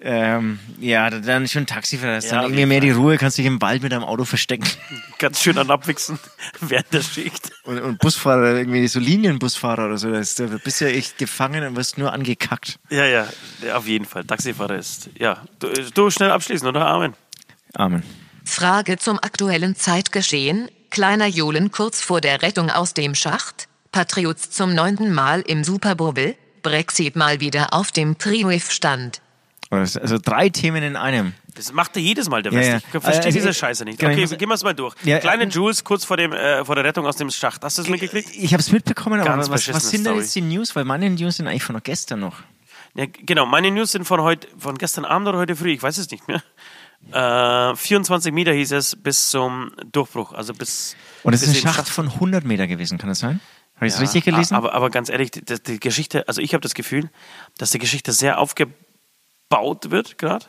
[0.01, 2.19] Ähm, ja, dann schon Taxifahrer.
[2.19, 4.67] Ja, dann irgendwie mehr die Ruhe, kannst dich im Wald mit deinem Auto verstecken.
[5.19, 6.19] Ganz schön an Abwichsen
[6.59, 7.51] während der Schicht.
[7.63, 11.65] Und, und Busfahrer, irgendwie so Linienbusfahrer oder so, das, da bist du ja echt gefangen
[11.65, 12.77] und wirst nur angekackt.
[12.89, 13.27] Ja, ja,
[13.73, 14.25] auf jeden Fall.
[14.25, 15.41] Taxifahrer ist, ja.
[15.59, 16.85] Du, du schnell abschließen, oder?
[16.85, 17.13] Amen.
[17.73, 18.03] Amen.
[18.43, 20.69] Frage zum aktuellen Zeitgeschehen.
[20.91, 23.67] Kleiner Jolen kurz vor der Rettung aus dem Schacht.
[23.91, 26.35] Patriots zum neunten Mal im Super Bowl.
[26.61, 29.21] Brexit mal wieder auf dem Triumph-Stand.
[29.75, 31.33] Also drei Themen in einem.
[31.55, 32.69] Das macht er jedes Mal, der Ja, West.
[32.69, 32.77] ja.
[32.77, 33.99] Ich verstehe Also, diese ich- Scheiße nicht.
[33.99, 34.93] genau, Okay, gehen wir es mal durch.
[35.03, 37.63] Ja, Kleine äh, Jules kurz vor, dem, äh, vor der Rettung aus dem Schacht.
[37.63, 38.29] Hast du es mitgekriegt?
[38.35, 40.75] Ich habe es mitbekommen, aber Ganz was, was sind denn jetzt die News?
[40.75, 42.37] Weil meine News sind eigentlich von gestern noch.
[42.95, 45.97] Ja, genau, meine News sind von heute, von gestern Abend oder heute früh, ich weiß
[45.97, 46.41] es nicht mehr.
[47.11, 50.95] Äh, 24 Meter hieß es bis zum Durchbruch, also bis.
[51.23, 53.41] Und es ist ein in den Schacht von 100 Meter gewesen, kann das sein?
[53.75, 54.55] Habe ich es richtig gelesen?
[54.55, 57.09] Aber, aber ganz ehrlich, die, die Geschichte, also ich habe das Gefühl,
[57.57, 58.73] dass die Geschichte sehr aufgebaut
[59.49, 60.45] wird gerade.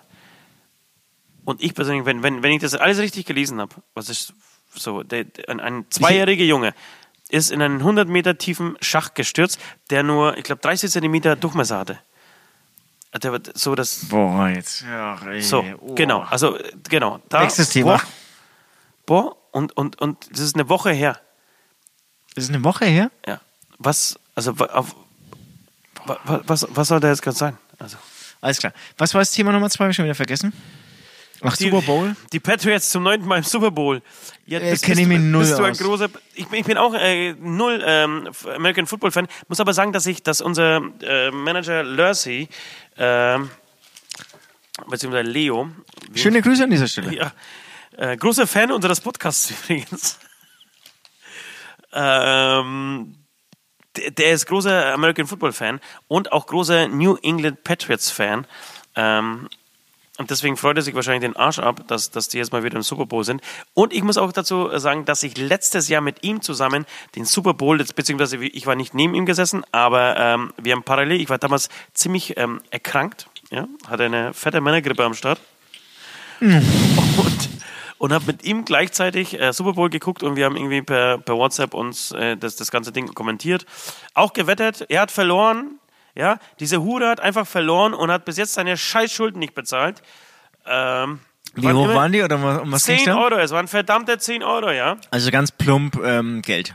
[1.45, 4.33] Und ich persönlich, wenn, wenn, wenn ich das alles richtig gelesen habe, was ist
[4.75, 6.75] so, der, ein, ein zweijähriger Junge
[7.29, 9.59] ist in einen 100 Meter tiefen Schacht gestürzt,
[9.91, 11.99] der nur, ich glaube, 30 Zentimeter Durchmesser hatte.
[13.23, 14.09] Der wird so das.
[14.09, 14.83] Boah, jetzt.
[14.83, 15.95] Ja, ey, So, oh.
[15.95, 17.21] genau, also genau.
[17.29, 18.01] Da, Nächstes Thema.
[19.07, 21.19] Boah, boah, und, und, und das ist eine Woche her.
[22.35, 23.11] Das ist eine Woche her?
[23.27, 23.41] Ja.
[23.79, 24.95] Was, also, auf,
[26.05, 27.57] wa- wa- was, was soll da jetzt gerade sein?
[27.79, 27.97] Also,
[28.47, 28.73] Alles klar.
[28.97, 29.85] Was war das Thema Nummer zwei?
[29.87, 30.53] Hab ich schon wieder vergessen.
[31.43, 32.15] Ach, die, Super Bowl?
[32.33, 34.01] Die Patriots zum neunten Mal im Super Bowl.
[34.47, 35.79] Ja, Äh, kenn ich mich null bist du ein aus.
[35.79, 39.27] großer, ich, bin- ich bin auch äh, null ähm, American Football Fan.
[39.49, 42.49] Muss aber sagen, dass ich, dass unser äh, Manager Lurcy,
[42.97, 43.51] ähm,
[44.89, 45.69] beziehungsweise Leo,
[46.15, 47.13] Schöne Grüße an dieser Stelle.
[47.15, 47.33] Ja,
[47.97, 50.19] äh, großer Fan unseres Podcasts übrigens.
[51.93, 53.15] ähm,
[53.97, 58.47] der, ist großer American Football Fan und auch großer New England Patriots Fan.
[58.95, 59.49] Ähm,
[60.19, 62.77] und deswegen freut er sich wahrscheinlich den Arsch ab, dass, dass die jetzt mal wieder
[62.77, 63.43] im Super Bowl sind.
[63.75, 67.53] Und ich muss auch dazu sagen, dass ich letztes Jahr mit ihm zusammen den Super
[67.53, 71.37] Bowl, beziehungsweise ich war nicht neben ihm gesessen, aber ähm, wir haben parallel, ich war
[71.37, 75.39] damals ziemlich ähm, erkrankt, ja, hatte eine fette Männergrippe am Start
[76.41, 77.49] und,
[77.99, 81.37] und habe mit ihm gleichzeitig äh, Super Bowl geguckt und wir haben irgendwie per, per
[81.37, 83.65] WhatsApp uns äh, das, das ganze Ding kommentiert.
[84.15, 85.79] Auch gewettet, er hat verloren,
[86.15, 90.03] ja, diese Hure hat einfach verloren und hat bis jetzt seine Scheißschulden nicht bezahlt.
[90.67, 91.21] Ähm,
[91.55, 93.19] Wie hoch waren die oder um was ging's 10 da?
[93.23, 94.97] Euro, es waren verdammte 10 Euro, ja.
[95.11, 96.75] Also ganz plump ähm, Geld.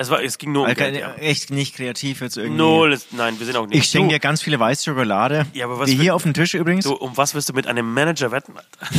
[0.00, 1.14] Es, war, es ging nur um Also Geld, ja.
[1.14, 2.56] Echt nicht kreativ jetzt irgendwie.
[2.56, 3.78] Null, ist- nein, wir sind auch nicht.
[3.78, 5.46] Ich schenke dir ganz viele weiße Schokolade.
[5.54, 6.84] Ja, aber was für- hier auf dem Tisch übrigens.
[6.84, 8.94] du, um was wirst du mit einem Manager wetten, Alter?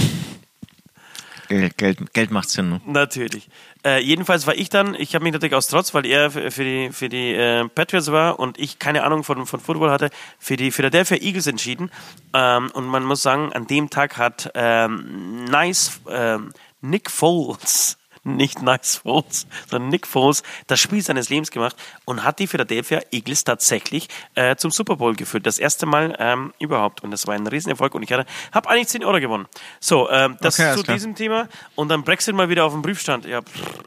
[1.50, 2.70] Geld, Geld, Geld macht Sinn.
[2.70, 2.82] Ne?
[2.86, 3.50] Natürlich.
[3.84, 6.90] Äh, jedenfalls war ich dann, ich habe mich natürlich aus Trotz, weil er für, die,
[6.92, 10.72] für die äh, Patriots war und ich keine Ahnung von, von Football hatte, für die
[10.72, 11.92] Philadelphia Eagles entschieden.
[12.34, 17.98] Ähm, und man muss sagen, an dem Tag hat ähm, Nice ähm, Nick Foles,
[18.36, 23.02] nicht Nice Foles, sondern Nick Foles das Spiel seines Lebens gemacht und hat die Philadelphia
[23.12, 25.46] Eagles tatsächlich äh, zum Super Bowl geführt.
[25.46, 27.04] Das erste Mal ähm, überhaupt.
[27.04, 28.26] Und das war ein Riesenerfolg und ich habe
[28.70, 29.48] eigentlich 10 Euro gewonnen.
[29.80, 31.48] So, ähm, das Okay, zu diesem Thema.
[31.76, 33.26] Und dann Brexit mal wieder auf dem Prüfstand.
[33.26, 33.84] Ja, pff,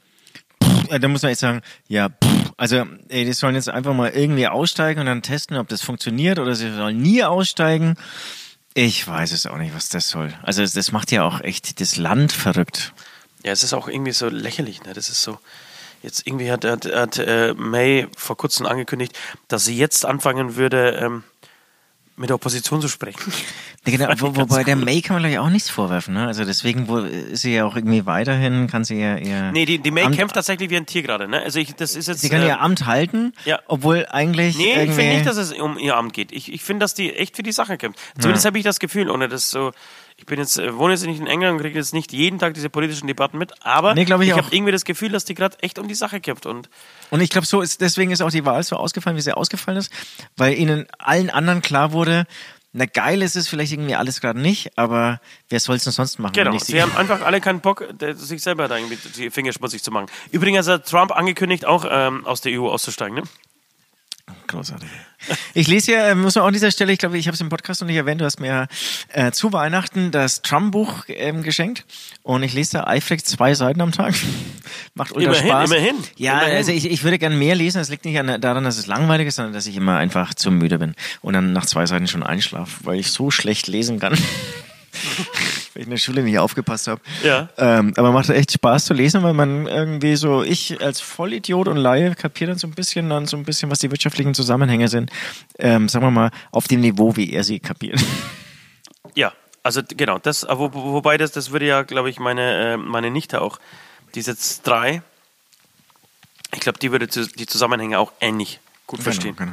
[1.00, 4.46] da muss man echt sagen, ja, pff, also ey, die sollen jetzt einfach mal irgendwie
[4.46, 7.96] aussteigen und dann testen, ob das funktioniert oder sie sollen nie aussteigen.
[8.74, 10.32] Ich weiß es auch nicht, was das soll.
[10.42, 12.94] Also das macht ja auch echt das Land verrückt.
[13.44, 14.82] Ja, es ist auch irgendwie so lächerlich.
[14.84, 14.92] Ne?
[14.92, 15.38] Das ist so.
[16.02, 20.98] Jetzt irgendwie hat, hat, hat äh, May vor kurzem angekündigt, dass sie jetzt anfangen würde,
[21.00, 21.22] ähm,
[22.16, 23.32] mit der Opposition zu sprechen.
[23.86, 24.84] Ja, genau, ich wo, wobei der cool.
[24.84, 26.14] May kann man gleich auch nichts vorwerfen.
[26.14, 26.26] Ne?
[26.26, 29.78] Also deswegen wo, ist sie ja auch irgendwie weiterhin, kann sie ja ihr Nee, die,
[29.78, 31.26] die May Amt, kämpft tatsächlich wie ein Tier gerade.
[31.26, 31.40] Ne?
[31.40, 32.20] Also ich, das ist jetzt.
[32.20, 33.60] sie kann äh, ihr Amt halten, ja.
[33.66, 34.94] obwohl eigentlich Nee, ich irgendwie...
[34.94, 36.32] finde nicht, dass es um ihr Amt geht.
[36.32, 37.98] Ich, ich finde, dass die echt für die Sache kämpft.
[38.18, 39.72] Zumindest habe ich das Gefühl, ohne das so.
[40.22, 42.54] Ich bin jetzt, äh, wohne jetzt nicht in England und kriege jetzt nicht jeden Tag
[42.54, 45.60] diese politischen Debatten mit, aber Nee, ich ich habe irgendwie das Gefühl, dass die gerade
[45.62, 46.46] echt um die Sache kämpft.
[46.46, 46.70] Und
[47.10, 49.78] Und ich glaube, so ist deswegen ist auch die Wahl so ausgefallen, wie sie ausgefallen
[49.78, 49.92] ist,
[50.36, 52.28] weil ihnen allen anderen klar wurde,
[52.72, 56.20] na geil ist es vielleicht irgendwie alles gerade nicht, aber wer soll es denn sonst
[56.20, 56.34] machen?
[56.34, 59.90] Genau, sie haben einfach alle keinen Bock, sich selber da irgendwie die Finger schmutzig zu
[59.90, 60.06] machen.
[60.30, 63.16] Übrigens hat Trump angekündigt, auch ähm, aus der EU auszusteigen.
[63.16, 63.22] Ne?
[64.46, 64.88] Großartig.
[65.54, 67.40] Ich lese ja, äh, muss man auch an dieser Stelle, ich glaube, ich habe es
[67.40, 68.66] im Podcast noch nicht erwähnt, du hast mir
[69.12, 71.84] äh, zu Weihnachten das Trump-Buch ähm, geschenkt
[72.22, 74.14] und ich lese da eifrig zwei Seiten am Tag.
[74.94, 75.70] Macht ultra Immerhin, Spaß.
[75.70, 76.56] immerhin, Ja, immerhin.
[76.56, 77.80] also ich, ich würde gern mehr lesen.
[77.80, 80.50] Es liegt nicht an, daran, dass es langweilig ist, sondern dass ich immer einfach zu
[80.50, 84.16] müde bin und dann nach zwei Seiten schon einschlafe, weil ich so schlecht lesen kann.
[85.74, 87.00] weil ich in der Schule nicht aufgepasst habe.
[87.22, 87.48] Ja.
[87.58, 91.76] Ähm, aber macht echt Spaß zu lesen, weil man irgendwie so, ich als Vollidiot und
[91.76, 95.10] Laie kapiere dann so ein bisschen, dann so ein bisschen, was die wirtschaftlichen Zusammenhänge sind.
[95.58, 98.00] Ähm, sagen wir mal, auf dem Niveau, wie er sie kapiert.
[99.14, 99.32] Ja,
[99.62, 103.10] also genau, das, wo, wo- wobei das, das würde ja, glaube ich, meine, äh, meine
[103.10, 103.58] Nichte auch,
[104.14, 105.02] die ist jetzt drei,
[106.54, 109.34] ich glaube, die würde die Zusammenhänge auch ähnlich gut verstehen.
[109.36, 109.52] Genau,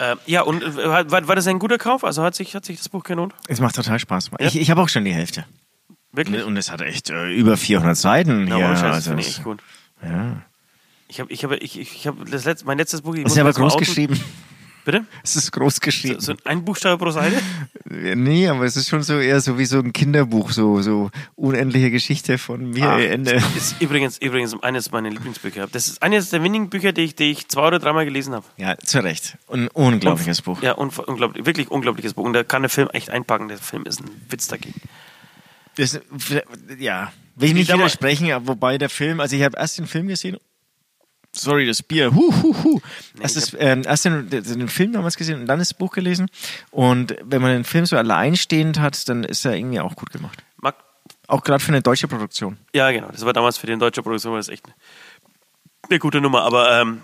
[0.00, 0.76] Äh, ja, und äh,
[1.10, 2.04] war, war das ein guter Kauf?
[2.04, 3.34] Also hat sich, hat sich das Buch gelohnt?
[3.48, 4.30] Es macht total Spaß.
[4.40, 4.46] Ja.
[4.46, 5.44] Ich, ich habe auch schon die Hälfte.
[6.12, 6.42] Wirklich?
[6.44, 8.64] Und es hat echt äh, über 400 Seiten Ja, hier.
[8.66, 9.62] ohne Scheiß, das also finde ich echt gut.
[10.02, 10.42] ja.
[11.08, 13.14] Ich habe ich hab, ich, ich hab das letzte, mein letztes Buch.
[13.16, 14.18] Ich ist aber mal zum groß geschrieben.
[14.84, 15.04] Bitte?
[15.22, 16.20] Es ist groß geschrieben.
[16.20, 17.36] So ein Buchstabe pro Seite?
[17.92, 21.90] Nee, aber es ist schon so eher so wie so ein Kinderbuch, so, so unendliche
[21.90, 23.32] Geschichte von mir Ah, Ende.
[23.32, 25.66] Das ist übrigens, übrigens eines meiner Lieblingsbücher.
[25.66, 28.46] Das ist eines der wenigen Bücher, die ich, die ich zwei oder dreimal gelesen habe.
[28.58, 29.36] Ja, zu Recht.
[29.48, 30.62] Ein unglaubliches Buch.
[30.62, 32.24] Ja, unglaublich, wirklich unglaubliches Buch.
[32.24, 33.48] Und da kann der Film echt einpacken.
[33.48, 34.80] Der Film ist ein Witz dagegen.
[35.76, 35.98] Das,
[36.78, 40.36] ja, will ich nicht widersprechen, wobei der Film, also ich habe erst den Film gesehen.
[41.32, 42.12] Sorry, das Bier.
[42.14, 42.80] Huh, huh, huh.
[43.20, 46.28] erst, ich das, ähm, erst den, den Film damals gesehen und dann das Buch gelesen.
[46.72, 50.42] Und wenn man den Film so alleinstehend hat, dann ist er irgendwie auch gut gemacht.
[50.56, 50.74] Mag,
[51.28, 52.56] Auch gerade für eine deutsche Produktion.
[52.74, 53.08] ja, genau.
[53.12, 54.74] Das war damals für die deutsche Produktion war das echt eine,
[55.88, 56.42] eine gute Nummer.
[56.42, 57.02] Aber, ähm,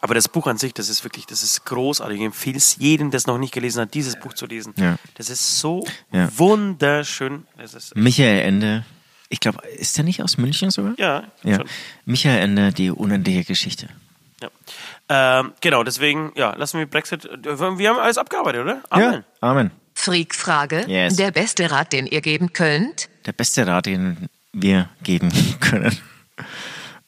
[0.00, 2.18] aber das Buch an sich, das ist wirklich, das ist großartig.
[2.20, 4.72] Ich empfehle es jedem, der es noch nicht gelesen hat, dieses Buch zu lesen.
[4.76, 4.96] Ja.
[5.14, 6.28] Das ist so Ja.
[6.38, 7.46] wunderschön.
[7.62, 8.84] Ist, Michael Ende.
[9.28, 10.94] Ich glaube, ist der nicht aus München sogar?
[10.98, 11.56] ja, Ja.
[11.56, 11.68] schon.
[12.04, 13.88] Michael Ende, die unendliche Geschichte.
[14.42, 14.50] Ja.
[15.40, 17.24] Ähm, genau, deswegen, ja, lassen wir Brexit.
[17.24, 18.82] Wir haben alles abgearbeitet, oder?
[18.90, 19.12] Amen.
[19.12, 19.70] Ja, Amen.
[19.94, 20.84] Freak-Frage.
[20.88, 21.16] Yes.
[21.16, 23.08] Der beste Rat, den ihr geben könnt?
[23.26, 25.96] Der beste Rat, den wir geben können.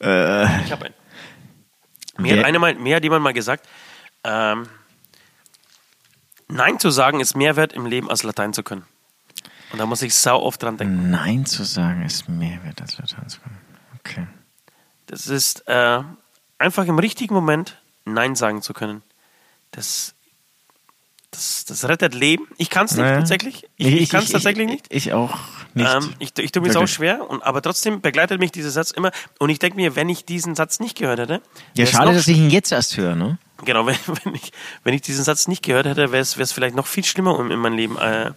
[0.01, 0.95] Äh, Ich habe einen.
[2.19, 3.67] Mir hat, eine mal, mir hat jemand mal gesagt,
[4.25, 4.69] ähm,
[6.49, 8.85] Nein zu sagen ist mehr wert im Leben als Latein zu können.
[9.73, 11.11] Und da muss ich sau oft dran denken.
[11.11, 13.59] Nein zu sagen ist mehr wert als Latein zu können.
[14.01, 14.27] Okay.
[15.07, 16.03] Das ist äh,
[16.59, 19.03] einfach im richtigen Moment Nein sagen zu können.
[19.73, 20.15] Das,
[21.31, 22.47] das, das rettet Leben.
[22.57, 23.19] Ich kann es nicht Naja.
[23.19, 23.69] tatsächlich.
[23.77, 24.87] Ich, ich, kann es tatsächlich nicht.
[24.91, 25.37] Ich auch
[25.75, 25.93] nicht.
[25.93, 26.93] Ähm, ich ich tue mir auch Wirklich.
[26.93, 29.11] schwer, und, aber trotzdem begleitet mich dieser Satz immer.
[29.39, 31.43] Und ich denke mir, wenn ich diesen Satz nicht gehört hätte.
[31.75, 33.39] ja, schade, dass ich ihn jetzt erst höre, ne?
[33.65, 34.53] Genau, wenn, wenn, ich,
[34.85, 37.75] wenn ich diesen Satz nicht gehört hätte, wäre es vielleicht noch viel schlimmer in mein
[37.75, 38.33] Leben äh,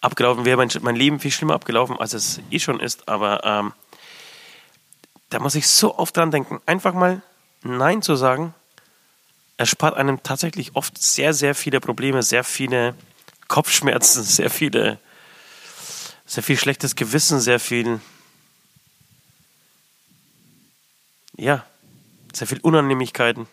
[0.00, 3.08] abgelaufen, wäre mein, mein Leben viel schlimmer abgelaufen, als es eh schon ist.
[3.08, 3.72] Aber ähm,
[5.30, 7.22] da muss ich so oft dran denken, einfach mal
[7.62, 8.54] Nein zu sagen,
[9.56, 12.94] erspart einem tatsächlich oft sehr, sehr viele Probleme, sehr viele
[13.48, 14.98] Kopfschmerzen, sehr viele,
[16.26, 18.00] sehr viel schlechtes Gewissen, sehr viel,
[21.36, 21.64] ja,
[22.32, 23.48] sehr viel Unannehmlichkeiten.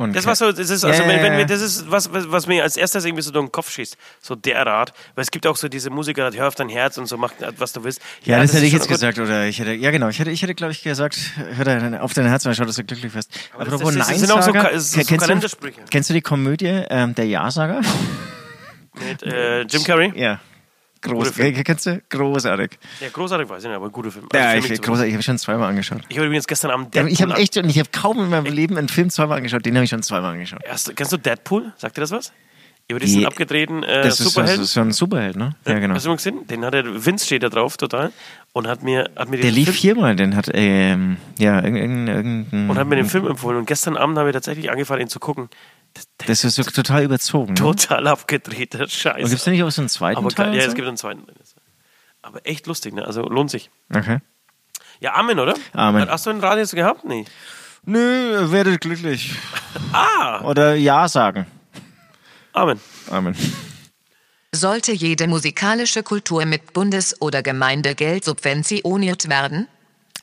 [0.00, 1.38] Und Das war so, das ist, also Ja, wenn, ja, wenn ja.
[1.40, 3.98] wir, das ist was, was, was mir als erstes irgendwie so durch den Kopf schießt.
[4.22, 4.94] So der Rat.
[5.14, 7.74] Weil es gibt auch so diese Musiker, hör auf dein Herz und so, mach was
[7.74, 8.00] du willst.
[8.24, 8.92] Ja, das, hätte ist ich jetzt gut.
[8.96, 11.18] gesagt, oder ich hätte, ja genau, ich hätte, ich hätte glaube ich gesagt,
[11.54, 13.30] hör auf dein Herz und schau, dass du glücklich wirst.
[13.52, 15.80] Aber das- Apropos das- das sind auch so Neinsager, Ka- so ke- kennst, Kalendersprüche.
[15.82, 17.82] du, kennst du die Komödie ähm, Der Ja-Sager?
[19.06, 20.12] Mit äh, Jim Carrey.
[20.16, 20.40] Ja.
[21.02, 21.54] Groß, Guter Film.
[21.54, 22.02] Ke- kennst du?
[22.10, 22.78] Großartig.
[23.00, 24.26] Ja, großartig weiß ich nicht, aber ein guter Film.
[24.32, 25.08] Also Ja, für ich, großartig.
[25.10, 26.02] Ich habe schon zweimal angeschaut.
[26.08, 28.28] ich habe übrigens gestern Abend Ja, Deadpool ich habe echt, und ich habe kaum in
[28.30, 30.60] meinem Leben einen Film zweimal angeschaut, den habe ich schon zweimal angeschaut.
[30.64, 31.72] Erst, kennst du Deadpool?
[31.78, 32.32] Sagt dir das was?
[32.88, 35.54] Über diesen Die- abgedrehten äh, Das ist, das ist so ein Superheld, ne?
[35.64, 35.94] Ja, genau.
[35.94, 36.46] Hast du mal gesehen?
[36.48, 38.10] Den hat der Vince steht da drauf total
[38.52, 42.08] und hat mir hat mir Der den lief Film, viermal, den hat, ähm, ja, irgendein,
[42.08, 45.08] irgendein, und hat mir den Film empfohlen und gestern Abend habe ich tatsächlich angefangen ihn
[45.08, 45.48] zu gucken.
[46.26, 47.58] Das, ist so total überzogen, ne?
[47.58, 49.24] total abgedrehter Scheiß.
[49.24, 50.48] Und gibt's da nicht auch so einen zweiten Aber Teil?
[50.48, 50.74] ja, und es so?
[50.74, 51.26] gibt einen zweiten.
[52.22, 53.04] Aber echt lustig, ne?
[53.04, 53.70] Also lohnt sich.
[53.92, 54.18] Okay.
[55.00, 55.54] Ja, Amen, oder?
[55.72, 56.08] Amen.
[56.08, 57.04] Hast du ein Radio gehabt?
[57.04, 57.24] Nee.
[57.84, 59.34] Nö, werdet glücklich.
[59.92, 61.46] Ah, Oder Ja sagen.
[62.52, 62.80] Amen.
[63.08, 63.36] Amen.
[64.52, 69.68] Sollte jede musikalische Kultur mit Bundes- oder Gemeindegeld subventioniert werden?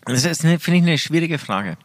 [0.06, 1.77] Das ist, finde ich, eine schwierige Frage.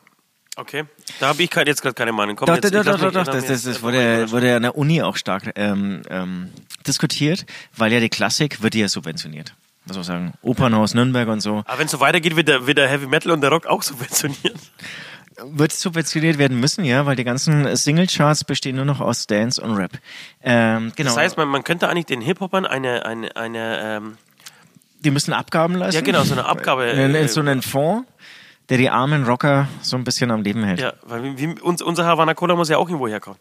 [0.57, 0.85] Okay.
[1.19, 2.37] Da habe ich jetzt gerade keine Meinung.
[2.37, 3.25] Komm, Doch, jetzt, doch, ich doch, doch, doch.
[3.25, 6.51] Das, das, das einfach wurde, wurde ja an der Uni auch stark ähm, ähm,
[6.87, 9.55] diskutiert, weil ja die Klassik wird ja subventioniert.
[9.87, 10.33] Muss man sagen.
[10.43, 11.63] Opernhaus Nürnberg und so.
[11.67, 13.83] Aber wenn es so weitergeht, wird der, wird der Heavy Metal und der Rock auch
[13.83, 14.57] subventioniert.
[15.45, 19.75] Wird subventioniert werden müssen, ja, weil die ganzen Singlecharts bestehen nur noch aus Dance und
[19.75, 19.93] Rap.
[20.43, 21.09] Ähm, genau.
[21.09, 24.19] Das heißt, man, man könnte eigentlich den Hip-Hopern eine, eine, eine ähm,
[25.05, 25.97] die müssen Abgaben leisten.
[25.97, 28.07] Ja, genau, so eine Abgabe, In, in äh, so einen Fonds.
[28.69, 30.81] Der die armen Rocker so ein bisschen am Leben hält.
[30.81, 33.39] Ja, weil wie, uns, unser Havana Cola muss ja auch irgendwo herkommen.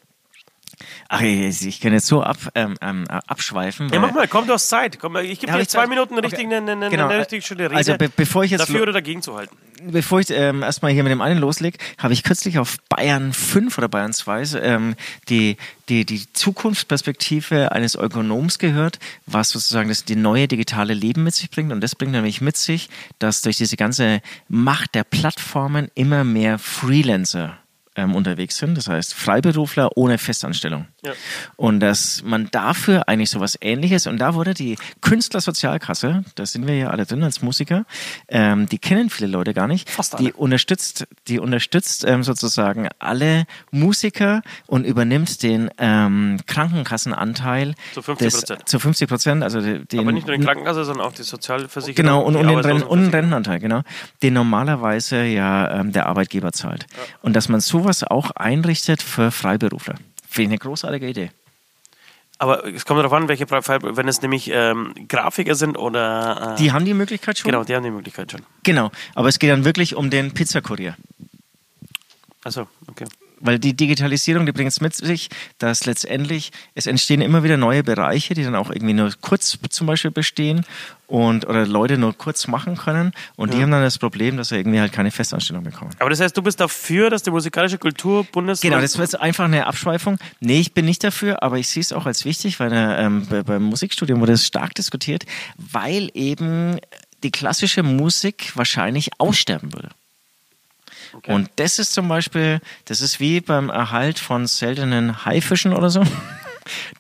[1.10, 3.90] Ach, ich, ich kann jetzt so ab, ähm, ähm, abschweifen.
[3.92, 5.00] Ja, mach mal, komm, du hast Zeit.
[5.00, 5.90] Komm, ich gebe dir zwei Zeit?
[5.90, 6.36] Minuten eine, Okay.
[6.36, 7.08] richtige, eine, eine, Genau.
[7.08, 7.76] eine richtig schöne Rede.
[7.76, 9.56] Also be bevor ich jetzt dafür oder dagegen zu halten.
[9.84, 13.78] bevor ich ähm, erstmal hier mit dem einen loslege, habe ich kürzlich auf Bayern 5
[13.78, 14.96] oder Bayern 2 ähm,
[15.30, 15.58] die,
[15.90, 21.50] die, die Zukunftsperspektive eines Ökonoms gehört, was sozusagen das die neue digitale Leben mit sich
[21.50, 21.72] bringt.
[21.72, 26.60] Und das bringt nämlich mit sich, dass durch diese ganze Macht der Plattformen immer mehr
[26.60, 27.58] Freelancer
[27.96, 30.88] ähm, unterwegs sind, das heißt Freiberufler ohne Festanstellung.
[31.04, 31.12] Ja.
[31.58, 36.76] Und dass man dafür eigentlich sowas ähnliches, und da wurde die Künstlersozialkasse, da sind wir
[36.78, 37.86] ja alle drin als Musiker,
[38.28, 40.24] ähm, die kennen viele Leute gar nicht, Fast alle.
[40.26, 48.18] die unterstützt, die unterstützt ähm, sozusagen alle Musiker und übernimmt den ähm, Krankenkassenanteil Zu 50%.
[48.18, 51.96] des- zu 50 Prozent, also den, Aber nicht nur die Krankenkasse, sondern auch die Sozialversicherung.
[51.96, 53.14] Genau, und, und, den, Ren und.
[53.14, 53.82] Rentenanteil, genau.
[54.22, 56.86] Den normalerweise ja ähm, der Arbeitgeber zahlt.
[57.22, 59.96] Und dass man sowas auch einrichtet für Freiberufler.
[60.28, 61.32] Finde ich eine großartige Idee.
[62.38, 66.54] Aber es kommt darauf an, welche Fall, wenn es nämlich ähm, Grafiker sind oder.
[66.54, 67.52] Äh, Die haben die Möglichkeit schon.
[67.52, 68.42] Genau, die haben die Möglichkeit schon.
[68.64, 68.90] Genau.
[69.14, 70.96] Aber es geht dann wirklich um den Pizzakurier.
[72.44, 73.06] Achso, okay.
[73.42, 77.84] Weil die Digitalisierung, die bringt es mit sich, dass letztendlich es entstehen immer wieder neue
[77.84, 80.66] Bereiche, die dann auch irgendwie nur kurz zum Beispiel bestehen
[81.12, 83.12] und oder Leute nur kurz machen können.
[83.36, 85.92] Und die haben dann das Problem, dass sie irgendwie halt keine Festanstellung bekommen.
[86.00, 88.62] Aber das heißt, du bist dafür, dass die musikalische Kultur Bundes.
[88.62, 90.18] Genau, das war jetzt einfach eine Abschweifung.
[90.40, 93.28] Nee, ich bin nicht dafür, aber ich sehe es auch als wichtig, weil äh, ähm,
[93.30, 95.26] bei, beim Musikstudium wurde es stark diskutiert,
[95.58, 96.80] weil eben
[97.24, 99.90] die klassische Musik wahrscheinlich aussterben würde.
[101.28, 106.04] Und das ist zum Beispiel, das ist wie beim Erhalt von seltenen Haifischen oder so.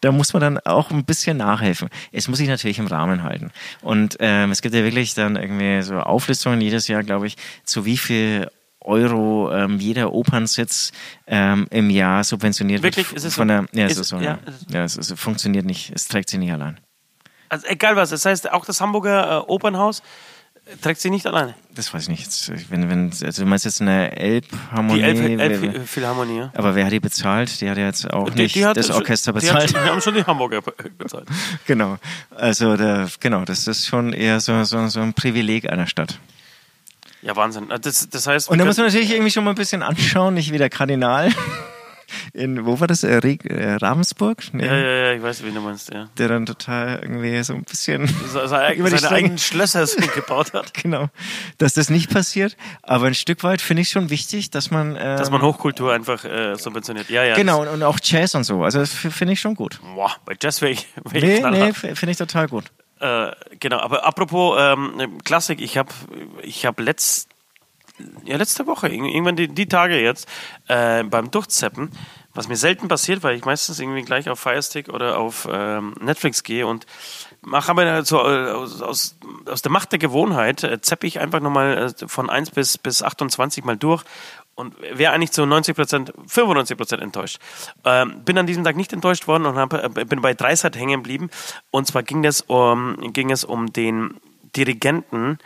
[0.02, 1.90] Da muss man dann auch ein bisschen nachhelfen.
[2.12, 3.52] Es muss sich natürlich im Rahmen halten.
[3.82, 7.86] Und ähm, es gibt ja wirklich dann irgendwie so Auflistungen jedes Jahr, glaube ich, zu
[7.86, 8.50] wie viel
[8.82, 10.92] Euro ähm, jeder Opernsitz
[11.28, 13.10] ähm, im Jahr subventioniert Wirklich?
[13.12, 13.18] wird.
[13.18, 13.54] Ist es von so?
[13.54, 14.16] der, ja, es Ist- ist so.
[14.18, 15.92] ja, Ja, es- ja es, es funktioniert nicht.
[15.94, 16.80] Es trägt sich nicht allein.
[17.50, 20.02] Also egal was, das heißt, auch das Hamburger äh, Opernhaus
[20.82, 21.56] trägt sich nicht alleine.
[21.76, 22.24] Das weiß ich nicht.
[22.24, 25.00] Jetzt, Wenn, wenn, also du meinst jetzt eine Elbharmonie?
[25.00, 26.52] Die Elf, wer- Elf wer- Philharmonie, ja.
[26.56, 27.62] aber wer hat die bezahlt?
[27.62, 29.72] Die hat ja jetzt auch Die- nicht die das Orchester bezahlt.
[29.72, 30.62] schon- die haben schon die Hamburger
[30.98, 31.28] bezahlt.
[31.66, 31.98] Genau.
[32.36, 36.20] Also der, genau, das ist schon eher so, so, so ein Privileg einer Stadt.
[37.22, 37.70] Ja, Wahnsinn.
[37.70, 40.34] Äh, Das, das heißt, Und da muss man natürlich irgendwie schon mal ein bisschen anschauen,
[40.34, 41.32] nicht wie der Kardinal.
[42.34, 43.04] In, wo war das?
[43.04, 44.44] Äh, Reg- äh, Ravensburg?
[44.54, 44.66] Nee.
[44.66, 46.10] ja, ja, ja, ich weiß, wie du meinst, ja.
[46.18, 48.08] Der dann total irgendwie so ein bisschen.
[48.08, 50.74] Se- Seine, Über die seine eigenen Schlösser so gebaut hat.
[50.82, 51.08] Genau.
[51.58, 52.58] Dass das nicht passiert.
[52.82, 54.92] Aber ein Stück weit finde ich schon wichtig, dass man.
[54.96, 57.10] Ähm, Dass man Hochkultur einfach äh, subventioniert.
[57.10, 57.36] Ja, ja.
[57.36, 58.64] Genau, und, und auch Jazz und so.
[58.64, 59.80] Also das finde ich schon gut.
[59.96, 62.66] Boah, bei Jazz wäre ich, wär ich Nee, nee, finde ich total gut.
[63.00, 65.90] Äh, genau, aber apropos ähm, Klassik, ich habe
[66.44, 67.30] ich hab letzt,
[68.26, 70.28] ja, letzte Woche, irg- irgendwann die, die Tage jetzt,
[70.68, 71.92] äh, beim Durchzeppen,
[72.34, 76.44] was mir selten passiert, weil ich meistens irgendwie gleich auf Firestick oder auf ähm, Netflix
[76.44, 76.86] gehe und
[77.42, 81.42] mache aber so äh, aus, aus, aus der Macht der Gewohnheit, äh, zeppe ich einfach
[81.42, 84.04] nochmal äh, von 1 bis, bis 28 mal durch
[84.56, 87.40] und wäre eigentlich zu 90 Prozent, 95 Prozent enttäuscht.
[87.84, 91.02] Ähm, bin an diesem Tag nicht enttäuscht worden und hab, äh, bin bei Dreisat hängen
[91.02, 91.30] geblieben.
[91.72, 94.20] Und zwar ging, das um, ging es um den
[94.56, 95.40] Dirigenten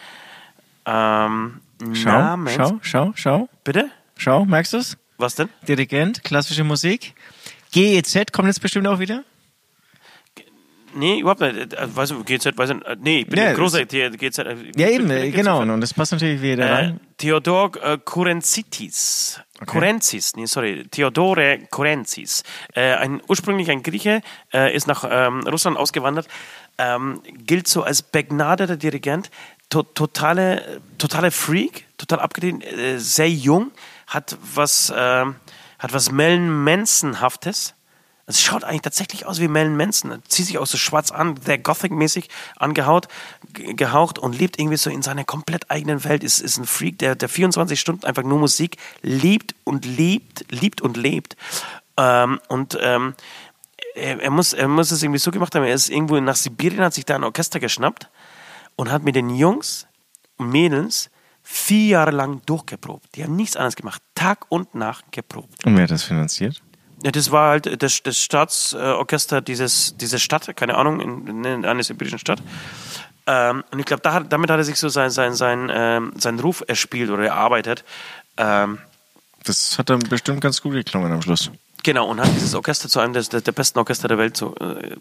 [0.86, 1.62] ähm,
[1.94, 2.54] Schau, namens...
[2.56, 3.90] schau, schau, schau, Bitte?
[4.18, 4.98] schau, merkst du es?
[5.18, 5.50] Was denn?
[5.68, 7.14] Dirigent, klassische Musik.
[7.72, 9.24] GEZ kommt jetzt bestimmt auch wieder.
[10.98, 11.74] Nee, überhaupt nicht.
[11.74, 14.38] Äh, Weiß ich, GZ, weiß ich, äh, nee, ich bin Ja, ein großer GZ.
[14.40, 15.60] äh, Ja, eben, äh, genau.
[15.62, 17.00] Und das passt natürlich wieder Äh, rein.
[17.18, 19.42] Theodor äh, Korenzitis.
[19.66, 22.44] Korenzis, nee, sorry, Theodore Korenzis.
[22.74, 24.22] Äh, ein, ursprünglich ein Grieche,
[24.54, 26.28] äh, ist nach ähm, Russland ausgewandert,
[26.78, 29.32] ähm, gilt so als begnadeter Dirigent,
[29.70, 33.72] to totale, totale Freak, total abgedreht, äh, sehr jung,
[34.08, 37.74] hat was, hat was Mellen Manson-haftes.
[38.28, 40.20] Es schaut eigentlich tatsächlich aus wie Marilyn Manson.
[40.28, 43.08] Zieht sich auch so schwarz an, sehr Gothic-mäßig angehaut,
[43.54, 46.24] ge- gehaucht und lebt irgendwie so in seiner komplett eigenen Welt.
[46.24, 50.82] Ist, ist ein Freak, der, der 24 Stunden einfach nur Musik liebt und liebt, liebt
[50.82, 51.36] und lebt.
[51.98, 53.14] Ähm, und ähm,
[53.94, 56.82] er, er, muss, er muss es irgendwie so gemacht haben, er ist irgendwo nach Sibirien,
[56.84, 58.10] hat sich da ein Orchester geschnappt
[58.76, 59.88] und hat mit den Jungs
[60.38, 61.10] und Mädels
[61.44, 63.16] vier Jahre lang durchgeprobt.
[63.16, 64.02] Die haben nichts anderes gemacht.
[64.16, 65.66] Tag und Nacht geprobt.
[65.66, 66.62] Und wer hat das finanziert?
[67.04, 71.84] Ja, das war halt das, das Staatsorchester dieses, dieser Stadt, keine Ahnung, in, in einer
[71.84, 72.42] sibirischen Stadt.
[73.28, 76.40] Ähm, und ich glaube, da, damit hat er sich so sein, sein, sein, ähm, seinen
[76.40, 77.84] Ruf erspielt oder erarbeitet.
[78.38, 78.80] Ähm,
[79.44, 81.52] Das hat dann bestimmt ganz gut geklungen am Schluss.
[81.84, 84.96] genau, und hat dieses Orchester zu einem der, der besten Orchester der Welt so, äh,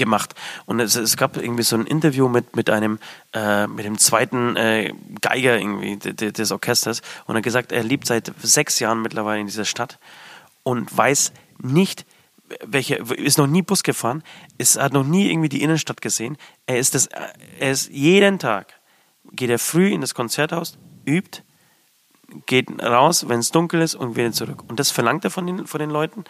[0.00, 0.34] gemacht.
[0.66, 2.98] Und es, es gab irgendwie so ein Interview mit, mit einem,
[3.32, 7.84] äh, mit dem zweiten äh, Geiger irgendwie de, de, des Orchesters und er gesagt, er
[7.84, 9.98] lebt seit sechs Jahren mittlerweile in dieser Stadt
[10.64, 11.32] und weiß
[11.62, 12.04] nicht,
[12.64, 14.24] welche, ist noch nie Bus gefahren,
[14.58, 16.36] ist, hat noch nie irgendwie die Innenstadt gesehen.
[16.66, 18.74] Er ist das, er ist jeden Tag,
[19.32, 21.42] geht er früh in das Konzerthaus, übt,
[22.46, 24.64] geht raus, wenn es dunkel ist und wieder zurück.
[24.68, 26.24] Und das verlangt er von den, von den Leuten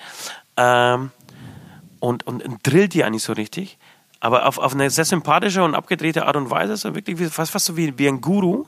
[0.57, 1.11] ähm,
[2.01, 3.79] und, und, und drillt die eigentlich so richtig.
[4.19, 7.53] Aber auf, auf eine sehr sympathische und abgedrehte Art und Weise, so wirklich wie, fast,
[7.53, 8.67] fast so wie, wie ein Guru.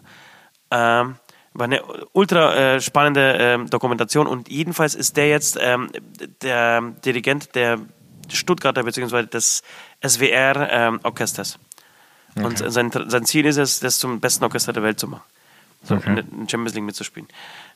[0.71, 1.17] Ähm,
[1.55, 5.91] war eine ultra äh, spannende ähm, Dokumentation und jedenfalls ist der jetzt ähm,
[6.41, 7.79] der Dirigent der
[8.31, 9.27] Stuttgarter bzw.
[9.27, 9.63] des
[10.03, 11.59] SWR-Orchesters.
[12.37, 15.25] Ähm, und sein, sein Ziel ist es, das zum besten Orchester der Welt zu machen.
[15.83, 16.21] So, Okay.
[16.21, 17.29] in Champions League mitzuspielen.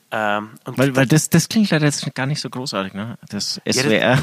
[0.09, 3.17] Ähm, Weil, weil das, das klingt leider jetzt gar nicht so großartig, ne?
[3.29, 3.89] Das das- SWR.
[3.99, 4.17] ja,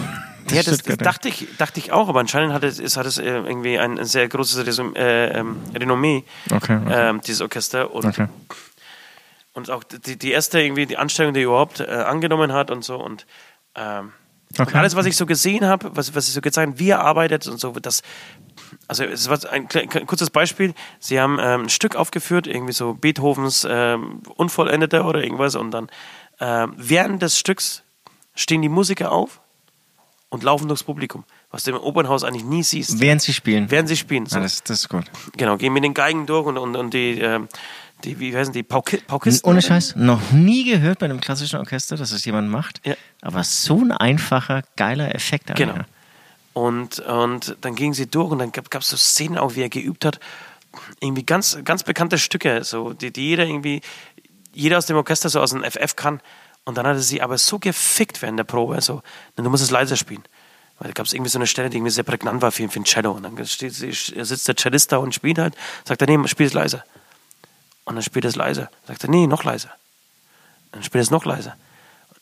[0.48, 1.04] das, das Stuttgarter.
[1.04, 4.04] dachte, ich, dachte ich auch, aber anscheinend hat es, hat es äh, irgendwie ein, ein
[4.06, 7.08] sehr großes Resum, äh, ähm, Renommee, Okay, okay.
[7.10, 7.92] ähm, dieses Orchester.
[7.92, 8.28] Und, Okay.
[9.52, 12.82] und auch die, die erste irgendwie die Anstellung, die er überhaupt äh, angenommen hat und
[12.82, 12.96] so.
[12.96, 13.26] Und,
[13.74, 14.12] ähm,
[14.58, 14.76] und Okay.
[14.78, 17.46] alles, was ich so gesehen habe, was, was ich so gezeigt habe, wie er arbeitet
[17.46, 18.02] und so, das.
[18.88, 19.68] Also es war ein,
[20.06, 20.74] kurzes Beispiel.
[20.98, 25.54] Sie haben ähm, ein Stück aufgeführt, irgendwie so Beethovens ähm, Unvollendeter oder irgendwas.
[25.54, 25.88] Und dann
[26.40, 27.82] ähm, während des Stücks
[28.34, 29.40] stehen die Musiker auf
[30.28, 33.00] und laufen durchs Publikum, was du im Opernhaus eigentlich nie siehst.
[33.00, 33.70] Während sie spielen.
[33.70, 34.26] Während sie spielen.
[34.26, 34.38] So.
[34.38, 35.04] Ah, das, das ist gut.
[35.36, 37.48] Genau, gehen mit den Geigen durch und, und, und die, ähm,
[38.04, 39.48] die, wie heißen die, Pauki Paukisten?
[39.48, 42.80] Ohne Scheiß, noch nie gehört bei einem klassischen Orchester, dass es jemand macht.
[42.86, 42.94] Ja.
[43.20, 45.54] Aber so ein einfacher, geiler Effekt.
[45.56, 45.74] Genau.
[46.52, 49.68] Und, und dann gingen sie durch und dann gab es so Szenen auch, wie er
[49.68, 50.20] geübt hat.
[51.00, 53.80] Irgendwie ganz, ganz bekannte Stücke, so, die, die jeder irgendwie,
[54.52, 56.20] jeder aus dem Orchester so aus dem FF kann.
[56.64, 59.02] Und dann hat er sie aber so gefickt während der Probe, so,
[59.36, 60.22] du musst es leiser spielen.
[60.78, 62.80] Weil da gab es irgendwie so eine Stelle, die irgendwie sehr prägnant war für, für
[62.80, 63.12] ein Cello.
[63.12, 66.52] Und dann steht, sitzt der Cellist da und spielt halt, sagt er, nee, spiel es
[66.52, 66.84] leiser.
[67.84, 68.70] Und dann spielt er es leiser.
[68.86, 69.70] Sagt er, nee, noch leiser.
[70.72, 71.54] Dann spielt er es noch leiser.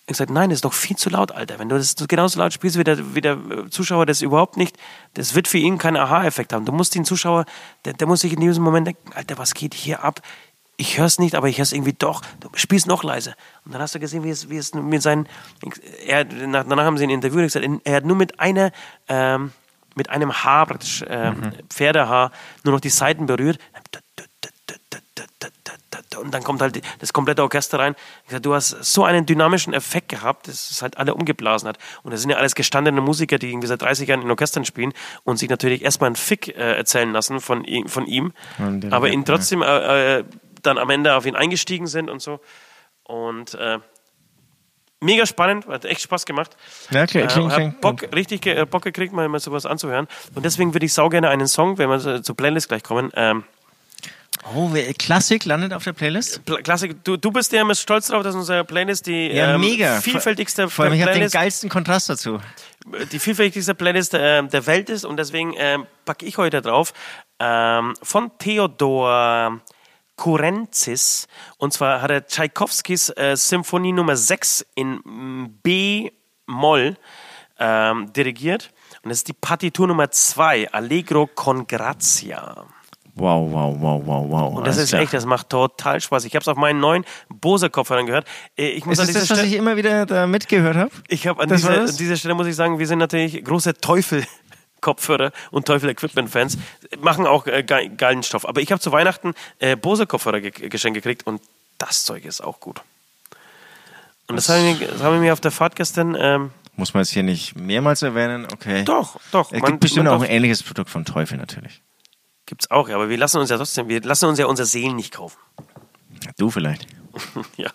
[0.05, 1.61] Ich gesagt, nein, das ist doch viel zu laut, Alter.
[1.61, 4.77] Wenn du das genauso laut spielst wie der, wie der äh, Zuschauer, das überhaupt nicht,
[5.15, 6.65] das wird für ihn keinen Aha-Effekt haben.
[6.65, 7.45] Du musst den Zuschauer,
[7.85, 10.21] der, der muss sich in diesem Moment denken, Alter, was geht hier ab?
[10.77, 12.23] Ich höre es nicht, aber ich höre es irgendwie doch.
[12.41, 13.35] Du spielst noch leiser.
[13.65, 15.29] Und dann hast du gesehen, wie es, wie es mit seinen,
[16.05, 18.73] er, nach- danach haben sie ein Interview und gesagt, er hat nur mit einer,
[19.07, 19.53] ähm,
[19.95, 22.33] mit einem Haar praktisch, ähm, Pferdehaar,
[22.65, 23.61] nur noch die Seiten berührt.
[26.21, 27.95] Und dann kommt halt das komplette Orchester rein.
[28.43, 31.79] Du hast so einen dynamischen Effekt gehabt, dass es halt alle umgeblasen hat.
[32.03, 34.93] Und das sind ja alles gestandene Musiker, die irgendwie seit 30 Jahren in Orchestern spielen
[35.25, 38.33] und sich natürlich erstmal einen Fick äh, erzählen lassen von, ihm- von ihm,
[38.93, 40.25] aber ihn trotzdem äh, äh,
[40.63, 42.41] dann am Ende auf ihn eingestiegen sind und so.
[43.05, 43.79] Und äh,
[45.01, 46.57] mega spannend, hat echt Spaß gemacht.
[46.91, 50.07] Ja, klar, Äh, klingt- hab klingt Bock, richtig äh, Bock gekriegt, mal, mal sowas anzuhören.
[50.35, 53.45] Und deswegen würde ich sau gerne einen Song, wenn wir zur Playlist gleich kommen, ähm,
[54.55, 56.41] Oh, Klassik landet auf der Playlist?
[56.47, 59.61] Pl- Klassik, du, du bist ja immer stolz drauf, dass unsere Playlist die Ja, ähm,
[59.61, 60.01] mega.
[60.01, 62.41] vielfältigste Vor allem, ich habe den geilsten Kontrast dazu.
[63.13, 66.93] die vielfältigste Playlist äh, der Welt ist und deswegen ähm, packe ich heute drauf
[67.39, 69.61] ähm, von Theodor
[70.17, 71.27] Kurenzis
[71.59, 76.97] und zwar hat er Tschaikowskis äh, Symphonie Nummer 6 in mm, B-Moll
[77.59, 78.71] ähm, dirigiert
[79.03, 82.67] und das ist die Partitur Nummer 2, Allegro con Grazia.
[83.15, 84.55] Wow, wow, wow, wow, wow.
[84.57, 85.03] Und das ist klar.
[85.03, 86.25] echt, das macht total Spaß.
[86.25, 88.27] Ich habe es auf meinen neuen Bose-Kopfhörern gehört.
[88.57, 90.91] Äh, Ich muss Ist an das was ich immer wieder da mitgehört habe?
[91.09, 95.67] ich habe an, an dieser Stelle muss ich sagen, wir sind natürlich große Teufel-Kopfhörer und
[95.67, 96.57] Teufel-Equipment-Fans.
[97.01, 98.49] Machen auch äh, ge geilen Stoff.
[98.49, 101.43] Aber ich habe zu Weihnachten äh, Bose-Kopfhörer ge geschenkt gekriegt und
[101.79, 102.81] das Zeug ist auch gut.
[104.29, 106.17] Und das, haben wir, das haben wir mir auf der Fahrt gestern.
[106.19, 108.47] Ähm, Muss man jetzt hier nicht mehrmals erwähnen?
[108.51, 108.85] Okay.
[108.85, 109.53] doch, doch.
[109.53, 111.83] Es man- gibt bestimmt man auch ein ähnliches Produkt von Teufel natürlich.
[112.53, 114.95] Gibt's auch, ja, aber wir lassen uns ja trotzdem, wir lassen uns ja unser Seelen
[114.95, 115.39] nicht kaufen.
[116.37, 116.87] Du vielleicht.
[117.57, 117.71] ja.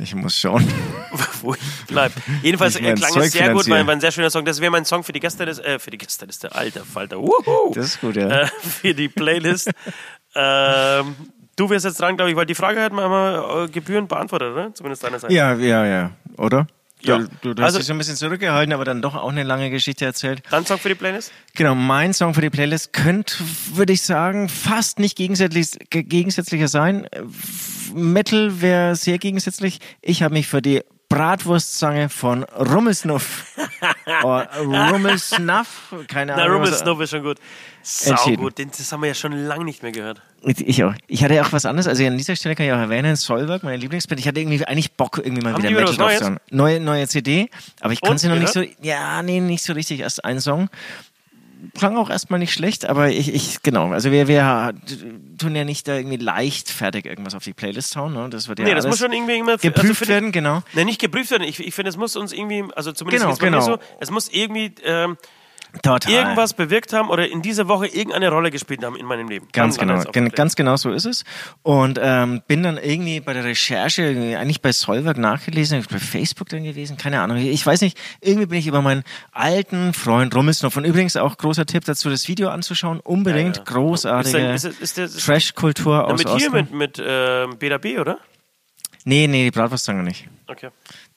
[0.00, 0.66] Ich muss schauen.
[1.42, 2.10] wo ich bleib.
[2.42, 4.44] Jedenfalls Ich äh, mein klang Zeug es sehr gut, war, war ein sehr schöner Song.
[4.44, 7.72] Das wäre mein Song für die Gästeliste, äh, für die Gästeliste, alter Falter, Wuhu.
[7.72, 8.42] Das ist gut, ja.
[8.42, 9.70] Äh, für die Playlist.
[10.34, 11.14] ähm,
[11.54, 14.52] du wirst jetzt dran, glaube ich, weil die Frage hat man immer äh, gebührend beantwortet,
[14.52, 14.74] oder?
[14.74, 15.32] Zumindest deinerseits.
[15.32, 16.10] Ja, ja, ja.
[16.38, 16.66] Oder?
[17.02, 17.18] Ja.
[17.18, 19.42] Du, du, du hast Also- dich so ein bisschen zurückgehalten, aber dann doch auch eine
[19.42, 20.42] lange Geschichte erzählt.
[20.50, 21.32] Dann Song für die Playlist?
[21.54, 23.34] Genau, mein Song für die Playlist könnte,
[23.74, 27.06] würde ich sagen, fast nicht gegensätzlich, ge- gegensätzlicher sein.
[27.94, 29.80] Metal wäre sehr gegensätzlich.
[30.02, 33.44] Ich habe mich für die Bratwurstzange von Rummelsnuff.
[34.22, 36.58] oh, Rummelsnuff, keine Na, Ahnung.
[36.58, 37.38] Rummel was- Snow ist schon gut.
[37.82, 38.42] Sau Entschieden.
[38.42, 40.22] gut, Den- das haben wir ja schon lange nicht mehr gehört.
[40.42, 40.94] Ich auch.
[41.08, 41.86] Ich hatte auch was anderes.
[41.88, 44.20] Also an dieser Stelle kann ich auch erwähnen, Solberg, meine Lieblingsband.
[44.20, 46.38] Ich hatte irgendwie eigentlich Bock, irgendwie mal Haben wieder Metal drauf zu hören.
[46.50, 47.50] Neue, neue CD,
[47.80, 50.00] aber ich konnte sie noch nicht so, ja, nee, nicht so richtig.
[50.00, 50.70] Erst ein Song.
[51.76, 54.72] Klang auch erstmal nicht schlecht, aber ich, ich genau, also wir, wir
[55.38, 58.28] tun ja nicht da irgendwie leichtfertig irgendwas auf die Playlist hauen, ne?
[58.30, 60.62] Das wird ja Nee, das muss schon irgendwie immer also geprüft für- werden, genau.
[60.74, 61.42] Nee, nicht geprüft werden.
[61.44, 63.60] Ich, ich finde, es muss uns irgendwie, also zumindest Genau, genau.
[63.60, 65.16] so, es muss irgendwie ähm,
[65.82, 66.12] Total.
[66.12, 69.46] irgendwas bewirkt haben oder in dieser Woche irgendeine Rolle gespielt haben in meinem Leben.
[69.52, 71.24] Ganz genau, gen- ganz genau so ist es.
[71.62, 76.64] Und ähm, bin dann irgendwie bei der Recherche, eigentlich bei Solberg nachgelesen, bei Facebook dann
[76.64, 77.36] gewesen, keine Ahnung.
[77.38, 81.66] Ich weiß nicht, irgendwie bin ich über meinen alten Freund Rummelsnopf und übrigens auch großer
[81.66, 83.00] Tipp dazu, das Video anzuschauen.
[83.00, 83.72] Unbedingt Ja, ja.
[83.72, 84.56] großartige
[85.18, 88.18] Trash-Kultur aus mit hier, mit, mit äh, BDB, oder?
[89.04, 90.28] Nee, nee, die Bratwurststange nicht.
[90.46, 90.68] Okay.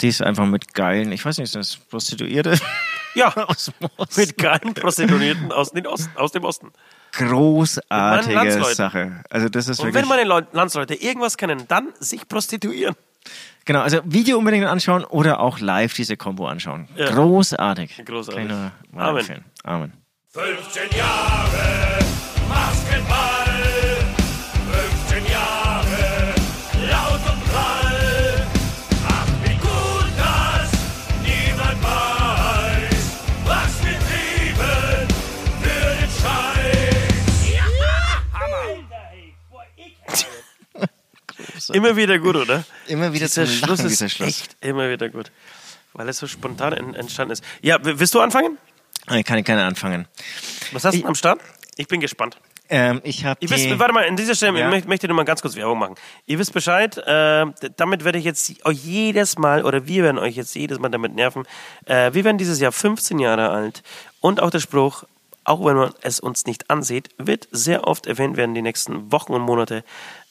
[0.01, 2.57] Die ist einfach mit geilen, ich weiß nicht, ist das Prostituierte
[3.15, 4.21] Ja, aus dem Osten.
[4.21, 6.71] mit geilen Prostituierten aus, den Osten, aus dem Osten.
[7.13, 8.63] Großartige.
[8.73, 9.23] Sache.
[9.29, 10.01] Also das ist Und wirklich...
[10.01, 12.95] wenn meine Leu Landsleute irgendwas können, dann sich prostituieren.
[13.65, 16.89] Genau, also Video unbedingt anschauen oder auch live diese Combo anschauen.
[16.95, 17.11] Ja.
[17.11, 18.03] Großartig.
[18.05, 18.51] Großartig.
[18.95, 19.45] Amen.
[19.63, 19.93] Amen.
[20.31, 21.99] 15 Jahre
[22.49, 23.32] Maskenball,
[41.69, 42.63] Immer wieder gut, oder?
[42.87, 44.27] Immer wieder Dieser zum Schluss Lachen, ist dieser Schluss.
[44.29, 45.31] echt immer wieder gut.
[45.93, 47.43] Weil es so spontan en- entstanden ist.
[47.61, 48.57] Ja, willst du anfangen?
[49.11, 50.07] Ich kann gerne anfangen.
[50.71, 51.39] Was hast du Ich- am Start?
[51.77, 52.37] Ich bin gespannt.
[52.69, 53.37] Ähm, ich habe
[53.77, 54.69] warte mal, an dieser Stelle Ja.
[54.69, 55.95] möchte, möchte ich nur mal ganz kurz Werbung machen.
[56.25, 57.45] Ihr wisst Bescheid, äh,
[57.75, 61.13] damit werde ich jetzt euch jedes Mal, oder wir werden euch jetzt jedes Mal damit
[61.13, 61.43] nerven.
[61.85, 63.83] Äh, wir werden dieses Jahr 15 Jahre alt
[64.21, 65.03] und auch der Spruch,
[65.43, 69.33] auch wenn man es uns nicht ansieht, wird sehr oft erwähnt werden die nächsten Wochen
[69.33, 69.83] und Monate.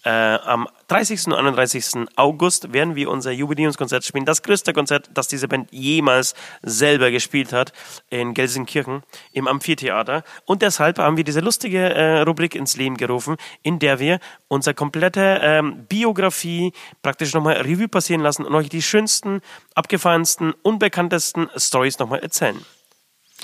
[0.04, 1.28] Äh, am 30.
[1.28, 2.08] und 31.
[2.16, 4.24] August werden wir unser Jubiläumskonzert spielen.
[4.24, 7.72] Das größte Konzert, das diese Band jemals selber gespielt hat
[8.10, 10.24] in Gelsenkirchen im Amphitheater.
[10.44, 14.74] Und deshalb haben wir diese lustige äh, Rubrik ins Leben gerufen, in der wir unsere
[14.74, 16.72] komplette ähm, Biografie
[17.02, 19.40] praktisch nochmal Revue passieren lassen und euch die schönsten,
[19.74, 22.60] abgefahrensten, unbekanntesten Stories nochmal erzählen.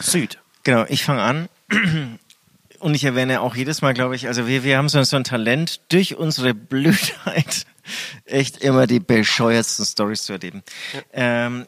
[0.00, 0.40] Süd.
[0.64, 1.48] Genau, ich fange an.
[2.78, 5.24] Und ich erwähne auch jedes Mal, glaube ich, also wir, wir haben so, so ein
[5.24, 7.66] Talent, durch unsere Blödheit
[8.24, 10.62] echt immer die bescheuertsten Stories zu erleben.
[11.12, 11.66] Ähm,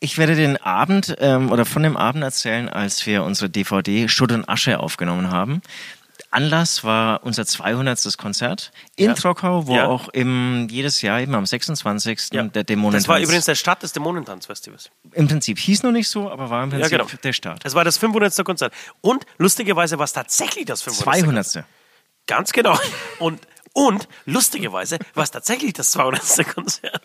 [0.00, 4.32] ich werde den Abend ähm, oder von dem Abend erzählen, als wir unsere DVD Schutt
[4.32, 5.60] und Asche aufgenommen haben.
[6.30, 8.16] Anlass war unser 200.
[8.16, 9.14] Konzert in Ja.
[9.14, 9.86] Trockau, wo Ja.
[9.88, 12.28] auch im, jedes Jahr eben am 26.
[12.32, 12.44] Ja.
[12.44, 13.04] der Dämonentanz.
[13.04, 14.90] Das war übrigens der Start des Dämonentanzfestivals.
[15.12, 17.06] Im Prinzip hieß noch nicht so, aber war im Prinzip genau.
[17.22, 17.64] der Start.
[17.64, 18.44] Das war das 500.
[18.44, 18.72] Konzert.
[19.00, 21.46] Und lustigerweise war es tatsächlich das 500.
[21.46, 21.64] 200.
[22.26, 22.78] Ganz genau.
[23.18, 23.40] Und,
[23.72, 26.54] und lustigerweise war es tatsächlich das 200.
[26.54, 27.02] Konzert.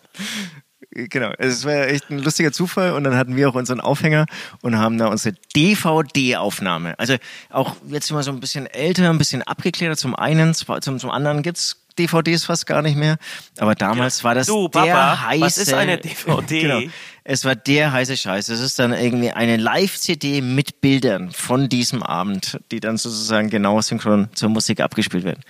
[0.98, 4.26] Genau, es war echt ein lustiger Zufall und dann hatten wir auch unseren Aufhänger
[4.62, 6.98] und haben da unsere DVD-Aufnahme.
[6.98, 7.16] Also
[7.50, 9.98] auch jetzt immer so ein bisschen älter, ein bisschen abgeklärter.
[9.98, 13.18] Zum einen, zwar- zum, zum anderen gibt's DVDs fast gar nicht mehr.
[13.58, 15.42] Aber damals war das Du, der Papa, heiße.
[15.42, 16.62] was ist eine DVD?
[16.62, 16.82] Genau.
[17.24, 18.50] Es war der heiße Scheiß.
[18.50, 23.82] Es ist dann irgendwie eine Live-CD mit Bildern von diesem Abend, die dann sozusagen genau
[23.82, 25.42] synchron zur Musik abgespielt werden.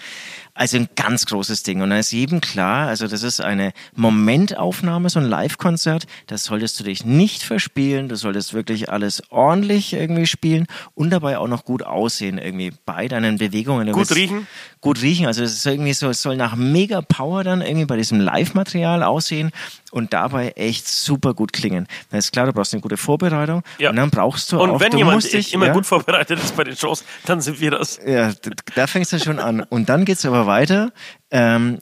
[0.58, 1.82] Also ein ganz großes Ding.
[1.82, 6.08] Und dann ist jedem klar, also das ist eine Momentaufnahme, so ein Live-Konzert.
[6.28, 8.08] Das solltest du dich nicht verspielen.
[8.08, 13.10] Du solltest wirklich alles ordentlich irgendwie spielen und dabei auch noch gut aussehen irgendwie bei
[13.10, 13.88] deinen Bewegungen.
[13.88, 14.47] Du Gut riechen?
[14.86, 15.26] Gut riechen.
[15.26, 19.02] Also es ist irgendwie so, es soll nach mega Power dann irgendwie bei diesem Live-Material
[19.02, 19.50] aussehen
[19.92, 21.88] und dabei echt super gut klingen.
[22.12, 23.90] Dann ist klar, du brauchst eine gute Vorbereitung Ja.
[23.90, 26.38] und dann brauchst du Und auch, wenn du jemand musst dich, immer ja, gut vorbereitet
[26.40, 28.00] ist bei den Shows, dann sind wir das.
[28.06, 28.32] ja,
[28.76, 29.62] da fängst du schon an.
[29.62, 30.92] Und dann geht's aber weiter.
[31.32, 31.80] Ähm,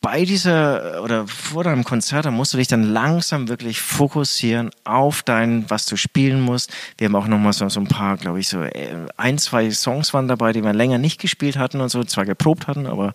[0.00, 5.22] bei dieser oder vor deinem Konzert, da musst du dich dann langsam wirklich fokussieren auf
[5.22, 6.72] dein, was du spielen musst.
[6.98, 10.12] Wir haben auch nochmal so, so ein paar, glaube ich, so äh, ein, zwei Songs
[10.14, 13.14] waren dabei, die wir länger nicht gespielt hatten und so, zwar geprobt hatten, aber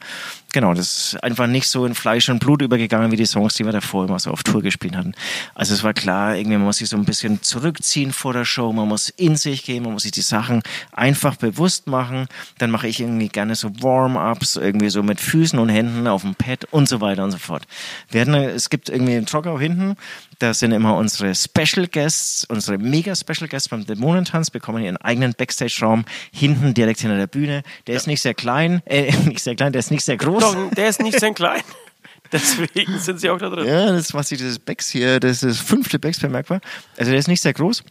[0.53, 3.65] genau, das ist einfach nicht so in Fleisch und Blut übergegangen wie die Songs, die
[3.65, 5.13] wir davor immer so auf Tour gespielt hatten.
[5.55, 8.71] Also es war klar, irgendwie man muss sich so ein bisschen zurückziehen vor der Show,
[8.73, 12.27] man muss in sich gehen, man muss sich die Sachen einfach bewusst machen.
[12.57, 16.35] Dann mache ich irgendwie gerne so Warm-ups, irgendwie so mit Füßen und Händen auf dem
[16.35, 17.63] Pad und so weiter und so fort.
[18.09, 19.95] Wir hatten, es gibt irgendwie einen Trockau hinten,
[20.41, 25.33] da sind immer unsere Special Guests, unsere mega Special Guests beim Dämonentanz, bekommen ihren eigenen
[25.33, 27.63] Backstage-Raum hinten direkt hinter der Bühne.
[27.87, 30.41] Der ist nicht sehr klein, äh, nicht sehr klein, der ist nicht sehr groß.
[30.41, 31.61] Doch, der ist nicht sehr klein.
[32.31, 33.67] Deswegen sind sie auch da drin.
[33.67, 36.61] Ja, das was dieses Becks hier, das ist das fünfte Becks bemerkbar.
[36.97, 37.83] Also der ist nicht sehr groß.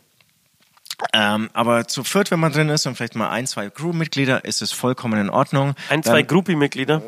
[1.12, 4.62] Ähm, aber zu viert, wenn man drin ist und vielleicht mal ein, zwei Crewmitglieder, ist
[4.62, 5.74] es vollkommen in Ordnung.
[5.88, 7.02] Ein, zwei Groupie-Mitglieder.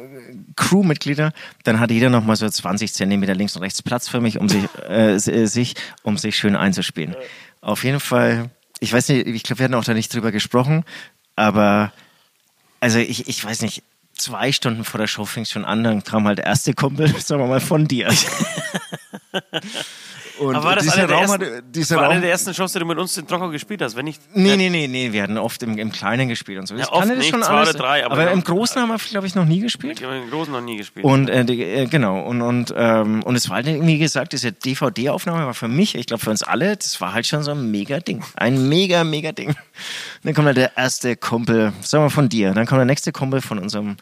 [0.57, 1.33] Crewmitglieder,
[1.65, 4.49] dann hat jeder noch mal so 20 Zentimeter links und rechts Platz für mich, um
[4.49, 7.17] sich, äh, äh, sich, um sich schön einzuspielen.
[7.61, 8.51] Auf jeden Fall,
[8.81, 10.85] ich weiß nicht, ich glaube, wir hatten auch da nicht drüber gesprochen.
[11.37, 11.93] Aber,
[12.81, 13.83] also ich, ich weiß nicht,
[14.17, 17.41] zwei Stunden vor der Show fing schon an, dann kam halt der erste Kumpel, sagen
[17.43, 18.11] wir mal, von dir.
[20.43, 22.55] Und Aber war das dieser eine der, Raum ersten, dieser war Raum, eine der ersten
[22.55, 23.97] Shows, die du mit uns in Trockau gespielt hast?
[23.97, 26.75] Wenn nicht, Nee, nee, nee, nee, wir hatten oft im, im Kleinen gespielt und so.
[26.75, 28.99] Ich Ja, oft nicht, schon zwei alles, oder drei, aber aber im Großen haben wir,
[28.99, 30.01] glaube ich, noch nie gespielt.
[30.01, 31.05] Ich habe den Großen noch nie gespielt.
[31.05, 34.53] Und äh, die, äh, genau, und, und, ähm, und es war halt irgendwie gesagt, diese
[34.53, 37.71] DVD-Aufnahme war für mich, ich glaube für uns alle, das war halt schon so ein
[37.71, 38.25] mega Ding.
[38.37, 39.49] Ein mega, mega Ding.
[39.49, 39.57] Und
[40.25, 43.41] dann kommt halt der erste Kumpel, sagen wir von dir, dann kommt der nächste Kumpel
[43.41, 43.97] von unserem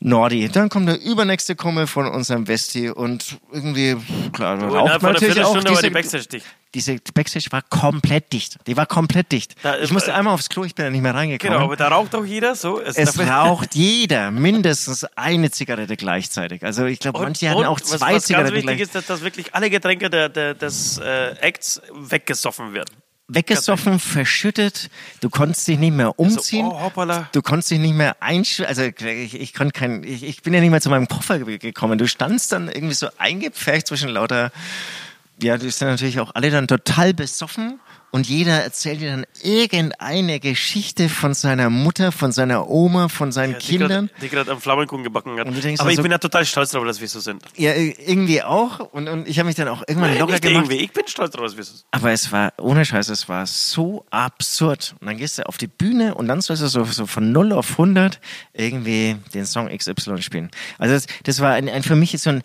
[0.00, 3.96] Nordi, dann kommt der übernächste Kumpel von unserem Westi und irgendwie,
[4.32, 6.46] klar, Du, raucht man natürlich auch diese, die Backstage dicht.
[6.74, 8.56] diese Backstage war komplett dicht.
[8.66, 9.56] Die war komplett dicht.
[9.62, 11.52] Da, ich äh, musste einmal aufs Klo, ich bin da nicht mehr reingekommen.
[11.52, 12.80] Genau, aber da raucht auch jeder so.
[12.80, 16.64] Es, Es raucht jeder mindestens eine Zigarette gleichzeitig.
[16.64, 18.80] Also ich glaube, manche hatten auch was, zwei was ganz Zigaretten wichtig gleich.
[18.80, 22.90] ist, dass, dass wirklich alle Getränke der, der, des äh, Acts weggesoffen werden.
[23.34, 24.90] Weggesoffen, verschüttet.
[25.20, 26.66] Du konntest dich nicht mehr umziehen.
[26.66, 27.28] oh, hoppala.
[27.32, 28.60] Du konntest dich nicht mehr einsch...
[28.60, 30.02] Also ich, ich konnte kein...
[30.04, 31.98] Ich, ich bin ja nicht mehr zu meinem Koffer ge- gekommen.
[31.98, 34.50] Du standst dann irgendwie so eingepfercht zwischen lauter...
[35.42, 37.80] Ja, die sind natürlich auch alle dann total besoffen.
[38.12, 43.54] Und jeder erzählt dir dann irgendeine Geschichte von seiner Mutter, von seiner Oma, von seinen
[43.58, 44.06] Die Kindern.
[44.08, 45.46] grad- Die gerade am Flammenkuchen gebacken hat.
[45.46, 47.42] Aber ich also- bin ja total stolz darauf, dass wir so sind.
[47.56, 48.80] Ja, irgendwie auch.
[48.92, 50.64] Und, und ich habe mich dann auch irgendwann locker Nicht gemacht.
[50.64, 50.84] irgendwie.
[50.84, 51.84] Ich bin stolz darauf, dass wir so sind.
[51.92, 54.94] Aber es war, ohne Scheiß, es war so absurd.
[55.00, 57.52] Und dann gehst du auf die Bühne und dann sollst du so, so von 0
[57.52, 58.18] auf 100
[58.52, 60.50] irgendwie den Song XY spielen.
[60.78, 62.42] Also das, das war ein, ein für mich so ein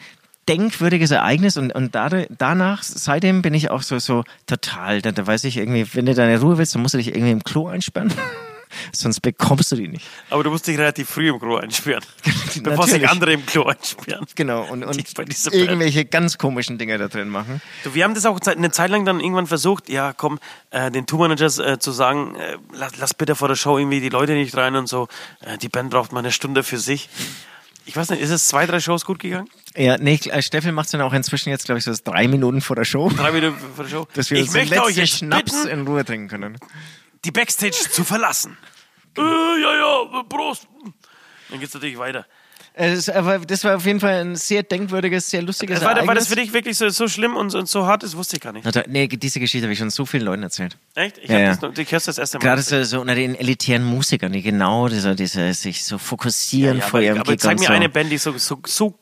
[0.48, 5.26] denkwürdiges Ereignis und, und dadurch, danach, seitdem bin ich auch so, so total, da, da
[5.26, 7.68] weiß ich irgendwie, wenn du deine Ruhe willst, dann musst du dich irgendwie im Klo
[7.68, 8.14] einsperren.
[8.92, 10.06] Sonst bekommst du die nicht.
[10.30, 12.04] Aber du musst dich relativ früh im Klo einsperren.
[12.64, 14.26] bevor sich andere im Klo einsperren.
[14.36, 15.54] Genau, und, und dieser Band.
[15.54, 17.62] irgendwelche ganz komischen Dinge da drin machen.
[17.84, 20.40] Du, wir haben das auch eine Zeit lang dann irgendwann versucht, ja komm,
[20.72, 24.10] äh, den Tourmanagers äh, zu sagen, äh, lass, lass bitte vor der Show irgendwie die
[24.10, 25.08] Leute nicht rein und so.
[25.42, 27.10] Äh, die Band braucht mal eine Stunde für sich.
[27.86, 29.50] Ich weiß nicht, ist es zwei, drei Shows gut gegangen?
[29.76, 32.62] Ja, nee, äh, Steffel macht es dann auch inzwischen jetzt, glaube ich, so drei Minuten
[32.62, 33.10] vor der Show.
[33.10, 34.08] Drei Minuten vor der Show.
[34.14, 36.58] Dass wir ich möchte euch jetzt Schnaps bitten, in Ruhe trinken können.
[37.24, 38.58] die Backstage zu verlassen.
[39.18, 40.68] Äh, ja, ja, Prost.
[41.50, 42.26] Dann geht's natürlich weiter.
[42.76, 46.28] Äh, Das, war auf jeden Fall ein sehr denkwürdiges, sehr lustiges War, war das Ereignis.
[46.28, 48.04] für dich wirklich so, so schlimm und, und so hart?
[48.04, 48.66] Das wusste ich gar nicht.
[48.66, 50.78] Na, da- Nee, diese Geschichte habe ich schon so vielen Leuten erzählt.
[50.96, 51.18] Echt?
[51.20, 51.56] Ich Ja, ja.
[51.56, 52.44] das ich hör's das erste Mal.
[52.44, 56.84] Gerade so, so unter den elitären Musikern, die genau diese, diese sich so fokussieren ja,
[56.84, 57.74] vor aber, ihrem aber Gig zeig mir so.
[57.74, 58.94] eine Band, die so, so, so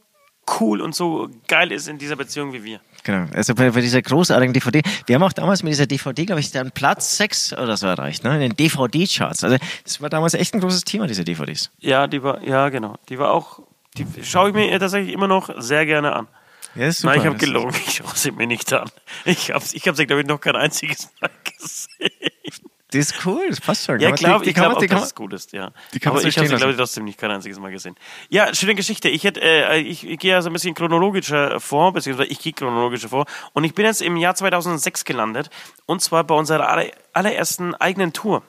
[0.60, 2.80] cool und so geil ist in dieser Beziehung wie wir.
[3.04, 4.82] Genau, also bei, bei dieser großartigen DVD.
[5.06, 8.24] Wir haben auch damals mit dieser DVD, glaube ich, dann Platz 6 oder so erreicht,
[8.24, 8.34] ne?
[8.36, 9.44] in den DVD-Charts.
[9.44, 11.70] Also das war damals echt ein großes Thema, diese DVDs.
[11.80, 12.98] Ja, die war, ja, genau.
[13.10, 13.60] Die war auch,
[13.98, 16.28] die schaue ich mir tatsächlich immer noch sehr gerne an.
[16.76, 17.76] Ja, ist Nein, ich habe gelogen.
[17.88, 18.90] Ich schaue sie mir nicht an.
[19.26, 22.70] Ich habe ich hab sie, glaube ich, noch kein einziges Mal gesehen.
[22.94, 24.00] Das ist cool, das passt schon.
[24.00, 25.72] Ja, glaub, die- die ich glaube die kann dass es gut ist, ja.
[25.94, 27.96] die kann Aber ich habe sie, glaube ich, trotzdem nicht kein einziges Mal gesehen.
[28.30, 29.10] Ja, schöne Geschichte.
[29.10, 32.54] Ich, hätte, äh, ich, ich gehe ja so ein bisschen chronologischer vor, beziehungsweise ich gehe
[32.54, 33.26] chronologischer vor.
[33.54, 35.50] Und ich bin jetzt im Jahr 2006 gelandet.
[35.86, 38.44] Und zwar bei unserer aller, allerersten eigenen Tour.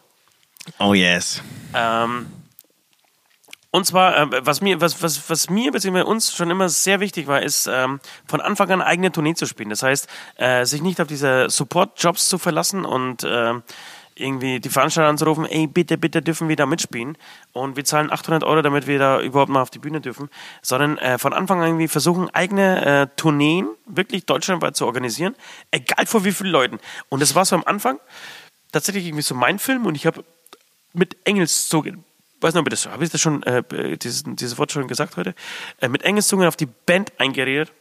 [0.78, 1.42] Oh yes.
[1.74, 2.26] Ähm,
[3.70, 6.03] und zwar, äh, was mir, was, was, was mir bzw.
[6.03, 9.70] uns schon immer sehr wichtig war, ist ähm, von Anfang an eigene Tournee zu spielen.
[9.70, 13.55] Das heißt, äh, sich nicht auf diese Support-Jobs zu verlassen und äh,
[14.17, 17.19] irgendwie die Veranstalter anzurufen, ey, bitte, bitte dürfen wir da mitspielen?
[17.53, 20.31] Und wir zahlen 800 Euro, damit wir da überhaupt mal auf die Bühne dürfen,
[20.62, 25.35] sondern äh, von Anfang an irgendwie versuchen, eigene äh, Tourneen wirklich deutschlandweit zu organisieren,
[25.71, 26.79] egal vor wie vielen Leuten.
[27.09, 27.99] Und das war so am Anfang.
[28.73, 30.25] Tatsächlich irgendwie so mein Film und ich habe
[30.93, 32.05] mit Engelszungen,
[32.41, 33.62] weiß nicht, ob ich das, habe ich das schon, äh,
[33.99, 35.35] dieses, dieses Wort schon gesagt heute,
[35.81, 37.73] äh, mit Engelszungen auf die Band eingeredet,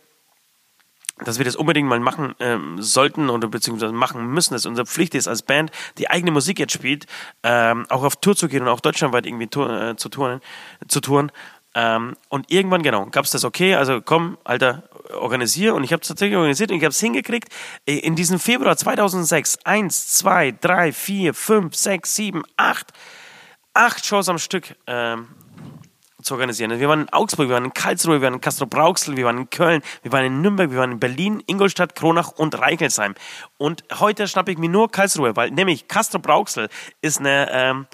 [1.20, 5.16] dass wir das unbedingt mal machen ähm, sollten oder beziehungsweise machen müssen, dass unsere Pflicht
[5.16, 7.06] ist als Band, die eigene Musik jetzt spielt,
[7.44, 10.42] ähm, auch auf Tour zu gehen und auch deutschlandweit irgendwie tour, äh, zu touren.
[10.88, 11.32] Zu touren.
[11.76, 14.84] Ähm, und irgendwann, genau, gab es das okay, also komm, Alter,
[15.14, 15.74] organisier.
[15.76, 17.50] Und ich habe es tatsächlich organisiert und ich habe es hingekriegt,
[17.88, 22.92] äh, in diesem Februar 2006, eins, zwei, drei, vier, fünf, sechs, sieben, acht,
[23.74, 25.28] acht Shows am Stück ähm,
[26.24, 26.80] zu organisieren.
[26.80, 29.50] Wir waren in Augsburg, wir waren in Karlsruhe, wir waren in Castrop-Rauxel, wir waren in
[29.50, 33.16] Köln, wir waren in Nürnberg, wir waren in Berlin, Ingolstadt, Kronach und Reichelsheim.
[33.58, 36.70] Und heute schnappe ich mir nur Karlsruhe, weil nämlich Castrop-Rauxel
[37.02, 37.88] ist eine, ähm,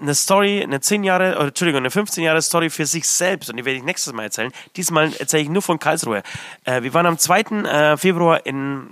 [0.00, 3.56] eine Story, eine 10 Jahre, oder Entschuldigung, eine 15 Jahre Story für sich selbst und
[3.56, 4.50] die werde ich nächstes Mal erzählen.
[4.76, 6.22] Diesmal erzähle ich nur von Karlsruhe.
[6.64, 7.40] Äh, wir waren am 2.
[7.40, 8.90] Äh, Februar in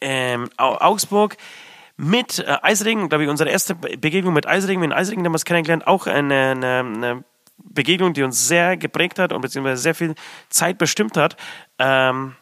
[0.00, 1.36] ähm, Au- Augsburg
[1.98, 5.86] mit äh, Eisring, glaube ich, unsere erste Be- Begegnung mit Eisring, mit Eisring damals kennengelernt,
[5.86, 7.24] auch eine, eine, eine
[7.58, 10.14] Begegnung, die uns sehr geprägt hat und beziehungsweise sehr viel
[10.48, 11.36] Zeit bestimmt hat.
[11.78, 12.36] Ähm,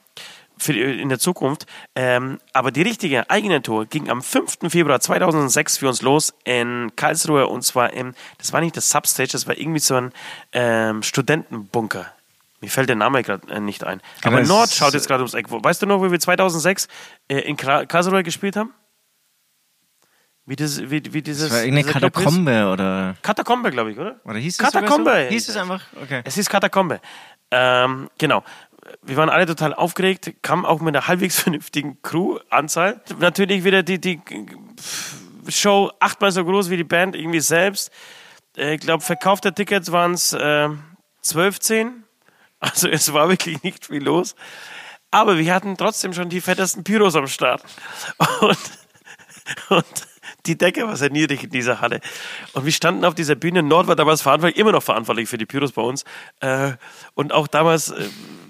[0.58, 1.66] für in der Zukunft.
[1.94, 4.70] Ähm, aber die richtige eigene Tour ging am 5.
[4.70, 9.28] Februar 2006 für uns los in Karlsruhe und zwar im, das war nicht das Substage,
[9.32, 10.12] das war irgendwie so ein
[10.52, 12.06] ähm, Studentenbunker.
[12.62, 14.00] Mir fällt der Name gerade äh, nicht ein.
[14.22, 15.46] Aber Nord schaut jetzt gerade ums Eck.
[15.50, 16.88] Weißt du noch, wo wir 2006
[17.28, 18.72] äh, in Karlsruhe gespielt haben?
[20.46, 21.48] Wie, das, wie, wie dieses.
[21.50, 21.92] Das war irgendeine?
[21.92, 23.16] Katakombe oder.
[23.22, 24.20] Katakombe, glaube ich, oder?
[24.24, 25.24] Oder hieß es Katakombe.
[25.24, 25.28] So?
[25.28, 25.82] Hieß es einfach?
[26.00, 26.22] Okay.
[26.24, 27.00] Es hieß Katakombe.
[27.50, 28.44] Ähm, genau.
[29.02, 33.00] Wir waren alle total aufgeregt, kamen auch mit einer halbwegs vernünftigen Crew-Anzahl.
[33.18, 34.20] Natürlich wieder die, die
[35.48, 37.90] Show achtmal so groß wie die Band irgendwie selbst.
[38.56, 40.68] Äh, Ich glaube, verkaufte Tickets waren es äh,
[41.22, 42.04] 12, 10.
[42.60, 44.36] Also es war wirklich nicht viel los.
[45.10, 47.64] Aber wir hatten trotzdem schon die fettesten Pyros am Start.
[48.40, 48.58] Und,
[49.68, 49.84] und
[50.46, 52.00] die Decke war sehr niedrig in dieser Halle.
[52.52, 53.62] Und wir standen auf dieser Bühne.
[53.62, 56.04] Nord war damals verantwortlich, immer noch verantwortlich für die Pyros bei uns.
[56.40, 56.72] Äh,
[57.14, 58.04] Und auch damals, äh,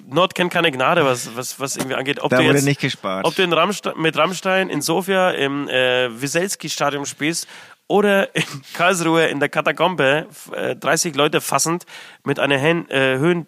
[0.09, 2.21] Nord kennt keine Gnade, was, was, was irgendwie angeht.
[2.23, 3.25] Ob Da du wurde jetzt, nicht gespart.
[3.27, 7.49] Ob du in Rammstein, mit Rammstein in Sofia im äh, Wieselski-Stadion spielst
[7.89, 8.45] oder in
[8.75, 11.87] Karlsruhe in der Katakombe, f- äh, 30 Leute fassend
[12.25, 13.47] mit einer Hen äh, Höhen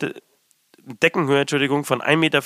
[0.89, 2.43] Deckenhöhe, Entschuldigung, von 1,85 Meter.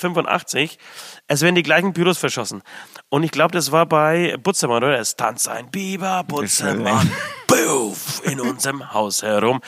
[1.27, 2.63] Es werden die gleichen Pyros verschossen.
[3.09, 4.99] Und ich glaube, das war bei Butzemann, oder?
[4.99, 7.11] Es tanzt ein Biber, Butzemann,
[7.47, 9.61] Puff, in unserem Haus herum.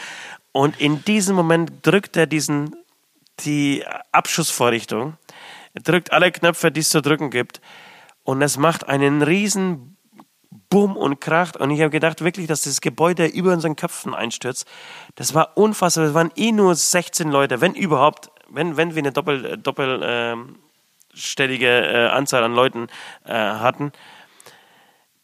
[0.51, 2.75] Und in diesem Moment drückt er diesen,
[3.41, 5.17] die Abschussvorrichtung,
[5.75, 7.61] er drückt alle Knöpfe, die es zu drücken gibt.
[8.23, 9.97] Und es macht einen riesen
[10.69, 11.57] Bumm und kracht.
[11.57, 14.65] Und ich habe gedacht wirklich, dass das Gebäude über unseren Köpfen einstürzt.
[15.15, 16.05] Das war unfassbar.
[16.05, 20.57] Es waren eh nur 16 Leute, wenn überhaupt, wenn, wenn wir eine doppel, doppel ähm,
[21.13, 22.87] stellige äh, Anzahl an Leuten
[23.25, 23.91] äh, hatten.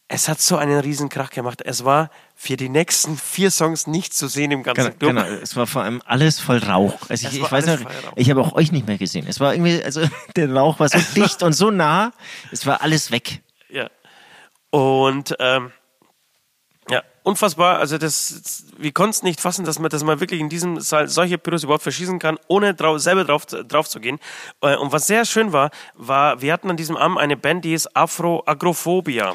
[0.07, 1.61] Es hat so einen riesen Krach gemacht.
[1.63, 5.25] Es war für die nächsten vier Songs nicht zu sehen im ganzen Genau, Club.
[5.25, 7.09] genau, es war vor allem alles voll Rauch.
[7.09, 7.77] Also ich, ich weiß noch,
[8.15, 9.25] ich habe auch euch nicht mehr gesehen.
[9.27, 10.01] Es war irgendwie, also
[10.35, 12.11] der Rauch war so dicht und so nah,
[12.51, 13.41] es war alles weg.
[13.69, 13.89] Ja.
[14.69, 15.71] Und ähm,
[16.91, 17.79] ja, unfassbar.
[17.79, 21.07] Also das, wir konnten es nicht fassen, dass man, dass man wirklich in diesem Saal
[21.07, 24.19] solche Pyros überhaupt verschießen kann, ohne drau selber drauf, drauf zu gehen.
[24.61, 27.73] Äh, Und was sehr schön war, war, wir hatten an diesem Abend eine Band, die
[27.73, 29.33] ist Afro Agrophobia.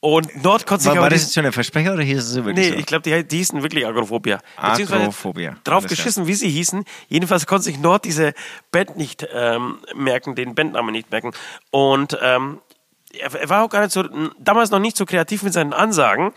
[0.00, 2.34] Und Nord konnte sich War, aber war das jetzt schon ein Versprecher oder hieß es
[2.34, 2.76] wirklich Nee, so?
[2.76, 4.38] ich glaube, die, die hießen wirklich Agrophobia.
[4.56, 5.56] Agrophobia.
[5.64, 6.84] Drauf geschissen, wie sie hießen.
[7.08, 8.34] Jedenfalls konnte sich Nord diese
[8.70, 11.32] Band nicht ähm, merken, den Bandnamen nicht merken.
[11.70, 12.60] Und ähm,
[13.20, 14.02] er, war auch nicht so,
[14.38, 16.32] damals noch nicht so kreativ mit seinen Ansagen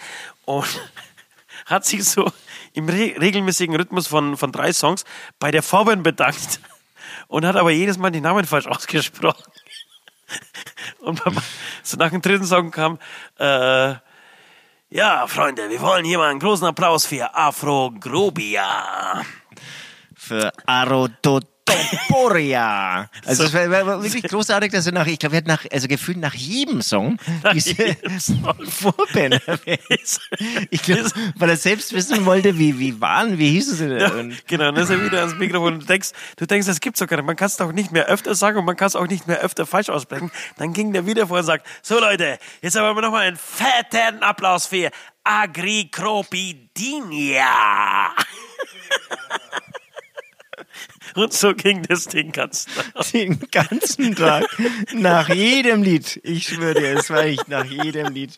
[0.46, 0.66] und
[1.66, 2.32] hat sich so
[2.74, 5.04] im re regelmäßigen Rhythmus von, von drei Songs
[5.40, 6.60] bei der Vorband bedankt
[7.28, 9.44] und hat aber jedes Mal die Namen falsch ausgesprochen.
[11.00, 11.22] Und
[11.84, 13.00] so nach dem dritten Song kam,
[13.40, 13.96] äh,
[14.90, 19.22] ja, Freunde, wir wollen hier mal einen großen Applaus für Afro Grobia.
[20.16, 20.52] Für
[21.68, 23.10] Arototoporia.
[23.26, 25.88] Also es war, war, wirklich großartig, dass er nach, ich glaube, er hat nach, also
[25.88, 27.18] gefühlt nach jedem Song
[27.54, 27.76] diese.
[28.68, 29.42] Vorband.
[30.70, 34.12] Ich glaube, weil er selbst wissen wollte, wie, wie waren, wie hießen sie denn?
[34.12, 37.00] Und Genau, dann ist er wieder ans Mikrofon und du denkst, du denkst, das gibt's
[37.00, 37.26] doch gar nicht.
[37.26, 39.40] Man kann es doch nicht mehr öfter sagen und man kann es auch nicht mehr
[39.40, 40.32] öfter falsch aussprechen.
[40.58, 44.24] Dann ging der wieder vor und sagt, so Leute, jetzt aber noch mal einen fetten
[44.24, 44.90] Applaus für
[45.24, 47.46] Agricropidinia.
[51.16, 53.12] Und so ging das Ding ganz Tag.
[53.14, 54.46] den ganzen Tag
[54.94, 56.20] nach jedem Lied.
[56.24, 58.38] Ich schwöre dir, es war ich nach jedem Lied.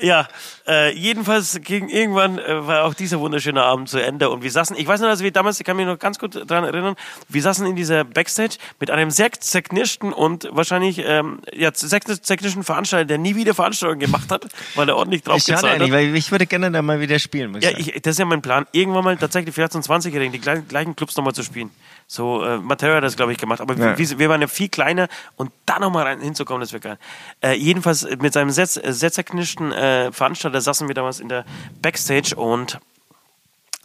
[0.00, 0.28] Ja,
[0.66, 4.76] äh, jedenfalls ging irgendwann äh, war auch dieser wunderschöne Abend zu Ende und wir saßen,
[4.76, 6.96] ich weiß noch, dass wir damals, ich kann mich noch ganz gut dran erinnern,
[7.28, 12.64] wir saßen in dieser Backstage mit einem sehr zerknirschten und wahrscheinlich ähm, ja, sehr zerknirschten
[12.64, 15.90] Veranstalter, der nie wieder Veranstaltungen gemacht hat, weil er ordentlich drauf Schade gezahlt hat.
[15.90, 17.52] weil ich würde gerne da mal wieder spielen.
[17.52, 20.40] Muss Ja, ich das ist ja mein Plan, irgendwann mal tatsächlich vielleicht so 20-Jährigen die
[20.40, 21.70] gleichen, gleichen Clubs nochmal zu spielen.
[22.12, 23.96] So, äh, Matera hat das, glaube ich, gemacht, aber Ja.
[23.96, 25.06] wir, wir waren ja viel kleiner
[25.36, 26.98] und da nochmal hinzukommen, das wäre geil.
[27.40, 31.44] Äh, jedenfalls mit seinem sehr, sehr zerknirschten äh, Veranstalter saßen wir damals in der
[31.80, 32.80] Backstage und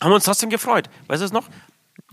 [0.02, 0.90] haben uns trotzdem gefreut.
[1.06, 1.46] Weißt du es noch?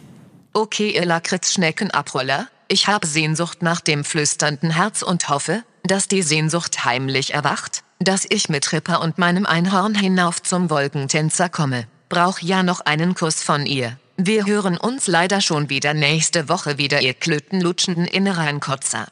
[0.52, 6.84] Okay, ihr Lakritz-Schnecken-Abroller, ich habe Sehnsucht nach dem flüsternden Herz und hoffe, dass die Sehnsucht
[6.84, 11.86] heimlich erwacht, dass ich mit Ripper und meinem Einhorn hinauf zum Wolkentänzer komme.
[12.08, 13.98] Brauch ja noch einen Kuss von ihr.
[14.16, 19.08] Wir hören uns leider schon wieder nächste Woche wieder, ihr klötenlutschenden Innereinkotzer.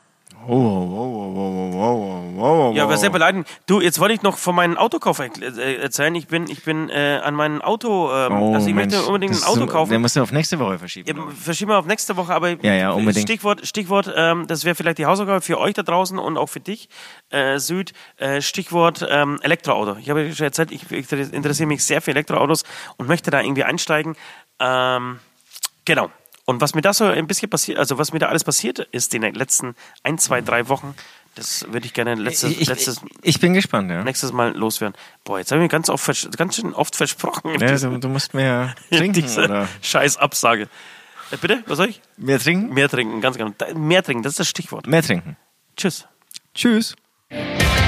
[0.49, 2.41] Oh, oh,
[2.71, 3.47] oh, Ja, aber sehr beleidigend.
[3.67, 6.15] Du, jetzt wollte ich noch von meinem Autokauf er- äh, erzählen.
[6.15, 9.35] Ich bin, ich bin äh, an meinem Auto, ähm, Oh, also ich Mensch, möchte unbedingt
[9.35, 10.01] ein Auto so- kaufen.
[10.01, 11.09] Muss ja auf nächste Woche verschieben.
[11.17, 13.27] Ja, verschieben wir auf nächste Woche, aber Ja, ja, unbedingt.
[13.29, 16.61] Stichwort, Stichwort ähm, das wäre vielleicht die Hausaufgabe für euch da draußen und auch für
[16.61, 16.89] dich,
[17.31, 17.93] äh, Süd.
[18.17, 19.97] Äh, Stichwort ähm, Elektroauto.
[19.99, 22.65] Ich habe ja schon erzählt, ich, ich interessiere mich sehr für Elektroautos
[22.97, 24.17] und möchte da irgendwie einsteigen.
[24.61, 25.19] Ähm,
[25.85, 26.11] genau.
[26.47, 29.15] Und was mir da so ein bisschen passiert, also was mir da alles passiert ist
[29.15, 30.95] in den letzten ein, zwei, drei Wochen,
[31.35, 34.05] das würde ich gerne letztes, ich, ich, letztes, ich bin gespannt, ja.
[34.05, 34.97] nächstes Mal loswerden.
[35.25, 37.59] Boah, jetzt habe ich mir ganz, oft, ganz schön oft versprochen.
[37.59, 40.69] ja du, du musst mehr trinken Diese oder scheiß Absage.
[41.31, 42.03] Äh, bitte, was soll ich?
[42.17, 42.73] mehr trinken?
[42.73, 43.53] Mehr trinken, ganz genau.
[43.75, 44.87] Mehr trinken, das ist das Stichwort.
[44.87, 45.37] Mehr trinken.
[45.77, 46.07] Tschüss.
[46.55, 46.95] Tschüss.